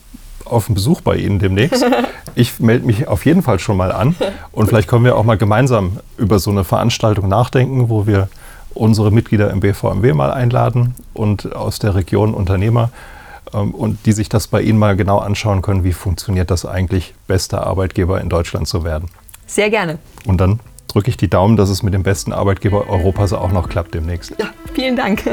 auf 0.51 0.67
einen 0.67 0.75
Besuch 0.75 1.01
bei 1.01 1.15
Ihnen 1.15 1.39
demnächst. 1.39 1.85
Ich 2.33 2.61
melde 2.61 2.85
mich 2.85 3.09
auf 3.09 3.25
jeden 3.25 3.41
Fall 3.41 3.59
schon 3.59 3.75
mal 3.75 3.91
an 3.91 4.15
und 4.53 4.67
vielleicht 4.67 4.87
können 4.87 5.03
wir 5.03 5.17
auch 5.17 5.25
mal 5.25 5.37
gemeinsam 5.37 5.99
über 6.17 6.39
so 6.39 6.49
eine 6.49 6.63
Veranstaltung 6.63 7.27
nachdenken, 7.27 7.89
wo 7.89 8.07
wir 8.07 8.29
unsere 8.73 9.11
Mitglieder 9.11 9.49
im 9.51 9.59
BVMW 9.59 10.13
mal 10.13 10.31
einladen 10.31 10.95
und 11.13 11.53
aus 11.53 11.79
der 11.79 11.93
Region 11.93 12.33
Unternehmer 12.33 12.89
ähm, 13.53 13.71
und 13.71 14.05
die 14.05 14.13
sich 14.13 14.29
das 14.29 14.47
bei 14.47 14.61
Ihnen 14.61 14.79
mal 14.79 14.95
genau 14.95 15.19
anschauen 15.19 15.61
können, 15.61 15.83
wie 15.83 15.91
funktioniert 15.91 16.51
das 16.51 16.65
eigentlich, 16.65 17.13
bester 17.27 17.67
Arbeitgeber 17.67 18.21
in 18.21 18.29
Deutschland 18.29 18.67
zu 18.67 18.85
werden. 18.85 19.09
Sehr 19.45 19.69
gerne. 19.69 19.99
Und 20.25 20.39
dann 20.39 20.61
drücke 20.87 21.09
ich 21.09 21.17
die 21.17 21.29
Daumen, 21.29 21.57
dass 21.57 21.69
es 21.69 21.83
mit 21.83 21.93
dem 21.93 22.03
besten 22.03 22.31
Arbeitgeber 22.33 22.89
Europas 22.89 23.33
auch 23.33 23.51
noch 23.51 23.67
klappt 23.67 23.93
demnächst. 23.93 24.33
Ja, 24.39 24.47
vielen 24.73 24.95
Dank. 24.95 25.23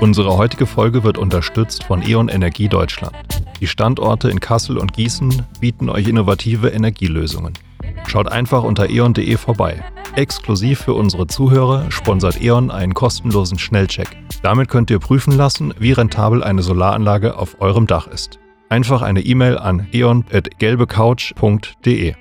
Unsere 0.00 0.36
heutige 0.36 0.66
Folge 0.66 1.04
wird 1.04 1.18
unterstützt 1.18 1.84
von 1.84 2.02
E.ON 2.02 2.28
Energie 2.28 2.68
Deutschland. 2.68 3.14
Die 3.60 3.66
Standorte 3.66 4.28
in 4.28 4.40
Kassel 4.40 4.78
und 4.78 4.92
Gießen 4.92 5.42
bieten 5.60 5.88
euch 5.88 6.08
innovative 6.08 6.68
Energielösungen. 6.68 7.54
Schaut 8.06 8.28
einfach 8.28 8.62
unter 8.62 8.90
eon.de 8.90 9.36
vorbei. 9.36 9.82
Exklusiv 10.14 10.80
für 10.80 10.92
unsere 10.94 11.26
Zuhörer 11.26 11.90
sponsert 11.90 12.42
E.ON 12.42 12.70
einen 12.70 12.94
kostenlosen 12.94 13.58
Schnellcheck. 13.58 14.16
Damit 14.42 14.68
könnt 14.68 14.90
ihr 14.90 14.98
prüfen 14.98 15.36
lassen, 15.36 15.74
wie 15.78 15.92
rentabel 15.92 16.42
eine 16.42 16.62
Solaranlage 16.62 17.36
auf 17.36 17.60
eurem 17.60 17.86
Dach 17.86 18.06
ist. 18.06 18.38
Einfach 18.68 19.02
eine 19.02 19.20
E-Mail 19.20 19.58
an 19.58 19.86
eon.gelbecouch.de. 19.92 22.14